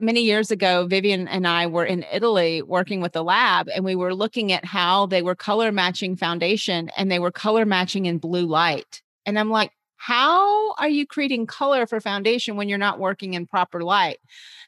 Many 0.00 0.22
years 0.22 0.50
ago, 0.50 0.86
Vivian 0.86 1.28
and 1.28 1.46
I 1.46 1.68
were 1.68 1.84
in 1.84 2.04
Italy 2.12 2.62
working 2.62 3.00
with 3.00 3.12
the 3.12 3.22
lab, 3.22 3.68
and 3.68 3.84
we 3.84 3.94
were 3.94 4.12
looking 4.12 4.50
at 4.50 4.64
how 4.64 5.06
they 5.06 5.22
were 5.22 5.36
color 5.36 5.70
matching 5.70 6.16
foundation 6.16 6.90
and 6.96 7.10
they 7.10 7.20
were 7.20 7.30
color 7.30 7.64
matching 7.64 8.06
in 8.06 8.18
blue 8.18 8.46
light. 8.46 9.02
And 9.24 9.38
I'm 9.38 9.50
like, 9.50 9.70
how 9.96 10.74
are 10.74 10.88
you 10.88 11.06
creating 11.06 11.46
color 11.46 11.86
for 11.86 12.00
foundation 12.00 12.56
when 12.56 12.68
you're 12.68 12.78
not 12.78 12.98
working 12.98 13.34
in 13.34 13.46
proper 13.46 13.82
light? 13.82 14.18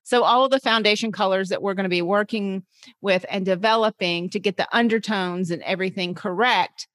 So, 0.02 0.22
all 0.22 0.44
of 0.44 0.50
the 0.50 0.60
foundation 0.60 1.12
colors 1.12 1.48
that 1.48 1.62
we're 1.62 1.74
going 1.74 1.84
to 1.84 1.90
be 1.90 2.02
working 2.02 2.64
with 3.00 3.26
and 3.28 3.44
developing 3.44 4.30
to 4.30 4.38
get 4.38 4.56
the 4.56 4.68
undertones 4.76 5.50
and 5.50 5.62
everything 5.62 6.14
correct 6.14 6.88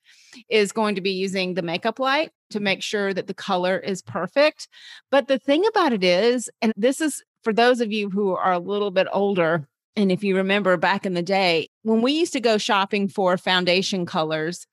is 0.49 0.71
going 0.71 0.95
to 0.95 1.01
be 1.01 1.11
using 1.11 1.53
the 1.53 1.61
makeup 1.61 1.99
light 1.99 2.31
to 2.51 2.59
make 2.59 2.81
sure 2.81 3.13
that 3.13 3.27
the 3.27 3.33
color 3.33 3.77
is 3.77 4.01
perfect. 4.01 4.67
But 5.09 5.27
the 5.27 5.39
thing 5.39 5.65
about 5.67 5.93
it 5.93 6.03
is, 6.03 6.49
and 6.61 6.73
this 6.77 7.01
is 7.01 7.21
for 7.43 7.53
those 7.53 7.81
of 7.81 7.91
you 7.91 8.09
who 8.09 8.35
are 8.35 8.53
a 8.53 8.59
little 8.59 8.91
bit 8.91 9.07
older, 9.11 9.67
and 9.95 10.11
if 10.11 10.23
you 10.23 10.37
remember 10.37 10.77
back 10.77 11.05
in 11.05 11.13
the 11.13 11.21
day, 11.21 11.69
when 11.83 12.01
we 12.01 12.13
used 12.13 12.33
to 12.33 12.39
go 12.39 12.57
shopping 12.57 13.09
for 13.09 13.37
foundation 13.37 14.05
colors, 14.05 14.65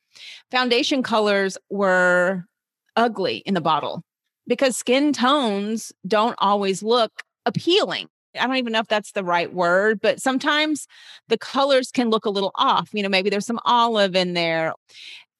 foundation 0.50 1.02
colors 1.02 1.58
were 1.70 2.44
ugly 2.98 3.38
in 3.46 3.54
the 3.54 3.60
bottle 3.62 4.02
because 4.46 4.76
skin 4.76 5.12
tones 5.12 5.92
don't 6.06 6.34
always 6.38 6.82
look 6.82 7.22
appealing. 7.46 8.08
I 8.38 8.46
don't 8.46 8.56
even 8.56 8.72
know 8.72 8.80
if 8.80 8.88
that's 8.88 9.12
the 9.12 9.24
right 9.24 9.52
word, 9.52 10.00
but 10.02 10.20
sometimes 10.20 10.86
the 11.28 11.38
colors 11.38 11.90
can 11.90 12.10
look 12.10 12.26
a 12.26 12.30
little 12.30 12.50
off. 12.56 12.90
You 12.92 13.02
know, 13.02 13.08
maybe 13.08 13.30
there's 13.30 13.46
some 13.46 13.60
olive 13.64 14.16
in 14.16 14.34
there. 14.34 14.74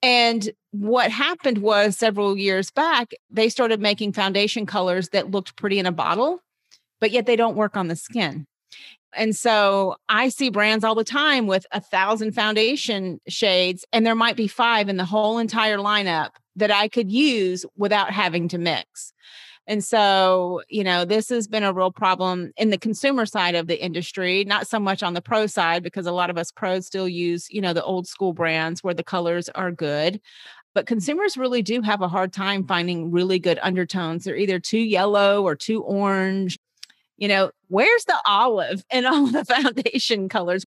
And 0.01 0.49
what 0.71 1.11
happened 1.11 1.59
was 1.59 1.97
several 1.97 2.37
years 2.37 2.71
back, 2.71 3.11
they 3.29 3.49
started 3.49 3.81
making 3.81 4.13
foundation 4.13 4.65
colors 4.65 5.09
that 5.09 5.31
looked 5.31 5.55
pretty 5.57 5.77
in 5.77 5.85
a 5.85 5.91
bottle, 5.91 6.39
but 7.01 7.11
yet 7.11 7.25
they 7.25 7.35
don't 7.35 7.57
work 7.57 7.75
on 7.75 7.89
the 7.89 7.95
skin. 7.95 8.45
And 9.13 9.35
so 9.35 9.95
I 10.07 10.29
see 10.29 10.49
brands 10.49 10.85
all 10.85 10.95
the 10.95 11.03
time 11.03 11.47
with 11.47 11.65
a 11.71 11.81
thousand 11.81 12.33
foundation 12.33 13.19
shades, 13.27 13.83
and 13.91 14.05
there 14.05 14.15
might 14.15 14.37
be 14.37 14.47
five 14.47 14.87
in 14.87 14.97
the 14.97 15.05
whole 15.05 15.39
entire 15.39 15.77
lineup 15.77 16.29
that 16.55 16.71
I 16.71 16.87
could 16.87 17.11
use 17.11 17.65
without 17.77 18.11
having 18.11 18.47
to 18.49 18.57
mix. 18.57 19.13
And 19.69 19.83
so, 19.83 20.63
you 20.67 20.83
know, 20.83 21.05
this 21.05 21.29
has 21.29 21.47
been 21.47 21.63
a 21.63 21.71
real 21.71 21.91
problem 21.91 22.51
in 22.57 22.71
the 22.71 22.77
consumer 22.77 23.27
side 23.27 23.53
of 23.53 23.67
the 23.67 23.79
industry, 23.79 24.43
not 24.43 24.67
so 24.67 24.79
much 24.79 25.03
on 25.03 25.13
the 25.13 25.21
pro 25.21 25.45
side, 25.45 25.83
because 25.83 26.07
a 26.07 26.11
lot 26.11 26.31
of 26.31 26.39
us 26.39 26.51
pros 26.51 26.87
still 26.87 27.07
use, 27.07 27.47
you 27.51 27.61
know, 27.61 27.71
the 27.71 27.83
old 27.83 28.07
school 28.07 28.33
brands 28.33 28.83
where 28.83 28.95
the 28.95 29.03
colors 29.03 29.47
are 29.49 29.71
good. 29.71 30.19
But 30.73 30.87
consumers 30.87 31.37
really 31.37 31.61
do 31.61 31.81
have 31.81 32.01
a 32.01 32.07
hard 32.07 32.33
time 32.33 32.65
finding 32.65 33.11
really 33.11 33.37
good 33.37 33.59
undertones. 33.61 34.23
They're 34.23 34.35
either 34.35 34.59
too 34.59 34.79
yellow 34.79 35.43
or 35.43 35.55
too 35.55 35.83
orange. 35.83 36.57
You 37.17 37.27
know, 37.27 37.51
where's 37.67 38.05
the 38.05 38.19
olive 38.25 38.83
in 38.91 39.05
all 39.05 39.27
the 39.31 39.45
foundation 39.45 40.29
colors? 40.29 40.65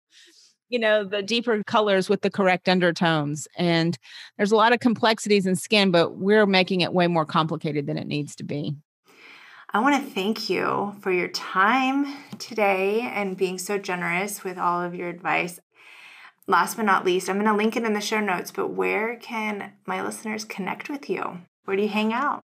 You 0.72 0.80
know 0.80 1.04
the 1.04 1.22
deeper 1.22 1.64
colors 1.64 2.10
with 2.10 2.22
the 2.22 2.30
correct 2.30 2.68
undertones 2.68 3.48
and 3.58 3.98
there's 4.38 4.52
a 4.52 4.56
lot 4.56 4.74
of 4.74 4.80
complexities 4.80 5.46
in 5.46 5.56
skin 5.56 5.92
but 5.92 6.18
we're 6.18 6.46
making 6.46 6.82
it 6.82 6.94
way 6.94 7.08
more 7.08 7.26
complicated 7.26 7.86
than 7.86 7.98
it 7.98 8.08
needs 8.08 8.36
to 8.36 8.44
be 8.44 8.76
I 9.74 9.80
want 9.80 10.04
to 10.04 10.12
thank 10.12 10.50
you 10.50 10.98
for 11.00 11.14
your 11.14 11.30
time 11.30 12.06
today 12.40 13.02
and 13.02 13.38
being 13.38 13.58
so 13.58 13.78
generous 13.78 14.44
with 14.44 14.58
all 14.58 14.82
of 14.82 14.94
your 14.94 15.08
advice. 15.08 15.62
Last 16.46 16.76
but 16.76 16.84
not 16.84 17.06
least, 17.06 17.30
I'm 17.30 17.38
going 17.38 17.46
to 17.46 17.56
link 17.56 17.78
it 17.78 17.86
in 17.86 17.94
the 17.94 18.02
show 18.02 18.20
notes, 18.20 18.52
but 18.52 18.72
where 18.72 19.16
can 19.16 19.72
my 19.86 20.04
listeners 20.04 20.44
connect 20.44 20.90
with 20.90 21.10
you? 21.10 21.38
Where 21.64 21.78
do 21.78 21.84
you 21.84 21.90
hang 21.90 22.12
out? 22.12 22.42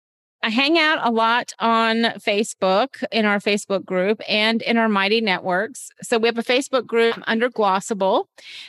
I 0.44 0.50
hang 0.50 0.78
out 0.78 0.98
a 1.00 1.10
lot 1.10 1.54
on 1.58 2.02
Facebook 2.18 3.02
in 3.10 3.24
our 3.24 3.38
Facebook 3.38 3.82
group 3.86 4.20
and 4.28 4.60
in 4.60 4.76
our 4.76 4.90
Mighty 4.90 5.22
Networks. 5.22 5.88
So 6.02 6.18
we 6.18 6.28
have 6.28 6.36
a 6.36 6.42
Facebook 6.42 6.86
group 6.86 7.18
under 7.26 7.48
Glossable. 7.48 8.26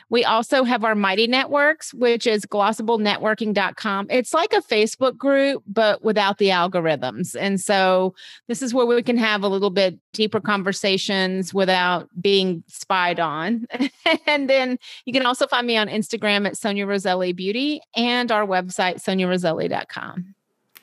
We 0.09 0.23
also 0.23 0.63
have 0.63 0.85
our 0.85 0.95
Mighty 0.95 1.27
Networks, 1.27 1.93
which 1.93 2.27
is 2.27 2.45
glossablonetworking.com. 2.45 4.07
It's 4.09 4.33
like 4.33 4.53
a 4.53 4.61
Facebook 4.61 5.17
group, 5.17 5.63
but 5.67 6.01
without 6.01 6.37
the 6.37 6.47
algorithms. 6.47 7.35
And 7.37 7.59
so 7.59 8.15
this 8.47 8.61
is 8.61 8.73
where 8.73 8.85
we 8.85 9.03
can 9.03 9.17
have 9.17 9.43
a 9.43 9.49
little 9.49 9.69
bit 9.69 9.99
deeper 10.13 10.39
conversations 10.39 11.53
without 11.53 12.07
being 12.21 12.63
spied 12.67 13.19
on. 13.19 13.65
and 14.25 14.49
then 14.49 14.79
you 15.03 15.11
can 15.11 15.25
also 15.25 15.45
find 15.45 15.67
me 15.67 15.75
on 15.75 15.89
Instagram 15.89 16.47
at 16.47 16.55
Sonia 16.55 16.87
Roselli 16.87 17.33
Beauty 17.33 17.81
and 17.97 18.31
our 18.31 18.47
website, 18.47 19.03
soniaroselli.com. 19.03 20.35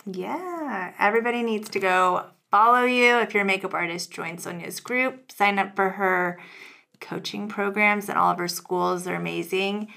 Yeah, 0.04 0.92
everybody 0.98 1.42
needs 1.42 1.68
to 1.70 1.80
go 1.80 2.26
follow 2.50 2.84
you. 2.84 3.18
If 3.18 3.34
you're 3.34 3.44
a 3.44 3.46
makeup 3.46 3.74
artist, 3.74 4.10
join 4.10 4.38
Sonia's 4.38 4.80
group, 4.80 5.30
sign 5.30 5.58
up 5.58 5.76
for 5.76 5.90
her 5.90 6.40
coaching 7.00 7.48
programs 7.48 8.08
and 8.08 8.18
all 8.18 8.32
of 8.32 8.38
her 8.38 8.48
schools. 8.48 9.04
They're 9.04 9.16
amazing. 9.16 9.88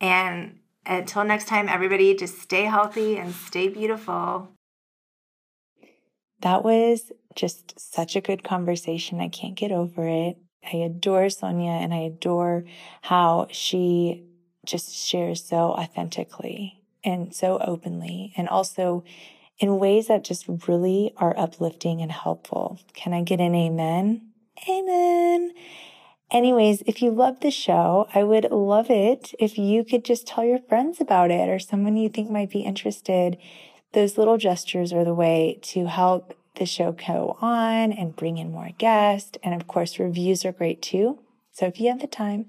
And 0.00 0.58
until 0.86 1.24
next 1.24 1.46
time, 1.46 1.68
everybody 1.68 2.14
just 2.14 2.40
stay 2.40 2.64
healthy 2.64 3.16
and 3.16 3.34
stay 3.34 3.68
beautiful. 3.68 4.50
That 6.40 6.62
was 6.62 7.12
just 7.34 7.78
such 7.78 8.16
a 8.16 8.20
good 8.20 8.44
conversation. 8.44 9.20
I 9.20 9.28
can't 9.28 9.54
get 9.54 9.72
over 9.72 10.06
it. 10.06 10.36
I 10.64 10.76
adore 10.78 11.30
Sonia 11.30 11.70
and 11.70 11.94
I 11.94 11.98
adore 11.98 12.64
how 13.02 13.48
she 13.50 14.24
just 14.64 14.94
shares 14.94 15.44
so 15.44 15.72
authentically 15.72 16.82
and 17.02 17.34
so 17.34 17.58
openly 17.58 18.32
and 18.36 18.48
also 18.48 19.04
in 19.58 19.78
ways 19.78 20.08
that 20.08 20.24
just 20.24 20.46
really 20.66 21.12
are 21.16 21.38
uplifting 21.38 22.00
and 22.00 22.10
helpful. 22.10 22.80
Can 22.94 23.12
I 23.12 23.22
get 23.22 23.40
an 23.40 23.54
amen? 23.54 24.30
Amen. 24.68 25.52
Anyways, 26.30 26.82
if 26.86 27.02
you 27.02 27.10
love 27.10 27.40
the 27.40 27.50
show, 27.50 28.08
I 28.14 28.24
would 28.24 28.50
love 28.50 28.90
it 28.90 29.34
if 29.38 29.56
you 29.56 29.84
could 29.84 30.04
just 30.04 30.26
tell 30.26 30.44
your 30.44 30.58
friends 30.58 31.00
about 31.00 31.30
it 31.30 31.48
or 31.48 31.58
someone 31.58 31.96
you 31.96 32.08
think 32.08 32.30
might 32.30 32.50
be 32.50 32.60
interested. 32.60 33.38
Those 33.92 34.18
little 34.18 34.38
gestures 34.38 34.92
are 34.92 35.04
the 35.04 35.14
way 35.14 35.58
to 35.62 35.86
help 35.86 36.34
the 36.56 36.66
show 36.66 36.92
go 36.92 37.36
on 37.40 37.92
and 37.92 38.16
bring 38.16 38.38
in 38.38 38.52
more 38.52 38.70
guests. 38.78 39.38
And 39.42 39.54
of 39.54 39.66
course, 39.68 39.98
reviews 39.98 40.44
are 40.44 40.52
great 40.52 40.82
too. 40.82 41.20
So 41.52 41.66
if 41.66 41.80
you 41.80 41.88
have 41.88 42.00
the 42.00 42.08
time 42.08 42.46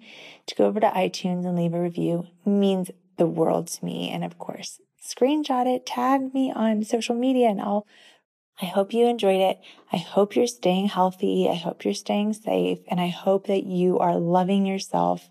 to 0.47 0.56
go 0.56 0.66
over 0.66 0.80
to 0.80 0.89
iTunes 0.89 1.45
and 1.45 1.56
leave 1.56 1.76
a 1.76 1.82
review, 1.82 2.26
means 2.43 2.89
the 3.18 3.28
world 3.28 3.68
to 3.68 3.86
me. 3.86 4.10
And 4.10 4.24
of 4.24 4.39
course, 4.39 4.80
screenshot 5.06 5.68
it, 5.68 5.86
tag 5.86 6.34
me 6.34 6.51
on 6.51 6.84
social 6.84 7.16
media, 7.16 7.49
and 7.49 7.62
I'll. 7.62 7.86
I 8.62 8.68
hope 8.68 8.93
you 8.93 9.06
enjoyed 9.08 9.41
it. 9.41 9.60
I 9.91 9.97
hope 9.97 10.34
you're 10.34 10.47
staying 10.47 10.88
healthy. 10.88 11.49
I 11.49 11.56
hope 11.56 11.84
you're 11.84 11.93
staying 11.93 12.32
safe. 12.32 12.80
And 12.88 13.01
I 13.01 13.10
hope 13.10 13.47
that 13.47 13.66
you 13.66 13.99
are 13.99 14.18
loving 14.18 14.66
yourself 14.66 15.30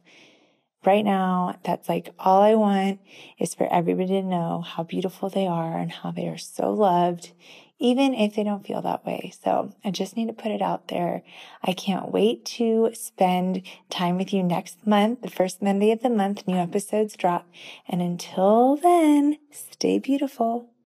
right 0.84 1.04
now. 1.04 1.58
That's 1.64 1.88
like 1.88 2.12
all 2.18 2.42
I 2.42 2.54
want 2.54 3.00
is 3.38 3.54
for 3.54 3.66
everybody 3.72 4.08
to 4.08 4.22
know 4.22 4.60
how 4.60 4.82
beautiful 4.82 5.30
they 5.30 5.46
are 5.46 5.78
and 5.78 5.90
how 5.90 6.10
they 6.10 6.28
are 6.28 6.36
so 6.36 6.70
loved 6.70 7.32
even 7.78 8.14
if 8.14 8.34
they 8.34 8.44
don't 8.44 8.66
feel 8.66 8.82
that 8.82 9.04
way. 9.04 9.32
So 9.42 9.72
I 9.84 9.90
just 9.90 10.16
need 10.16 10.26
to 10.26 10.32
put 10.32 10.52
it 10.52 10.62
out 10.62 10.88
there. 10.88 11.22
I 11.62 11.72
can't 11.72 12.10
wait 12.10 12.44
to 12.46 12.90
spend 12.94 13.62
time 13.90 14.16
with 14.16 14.32
you 14.32 14.42
next 14.42 14.86
month. 14.86 15.22
The 15.22 15.30
first 15.30 15.62
Monday 15.62 15.90
of 15.90 16.02
the 16.02 16.10
month, 16.10 16.46
new 16.46 16.56
episodes 16.56 17.16
drop. 17.16 17.46
And 17.88 18.00
until 18.00 18.76
then, 18.76 19.38
stay 19.50 19.98
beautiful. 19.98 20.73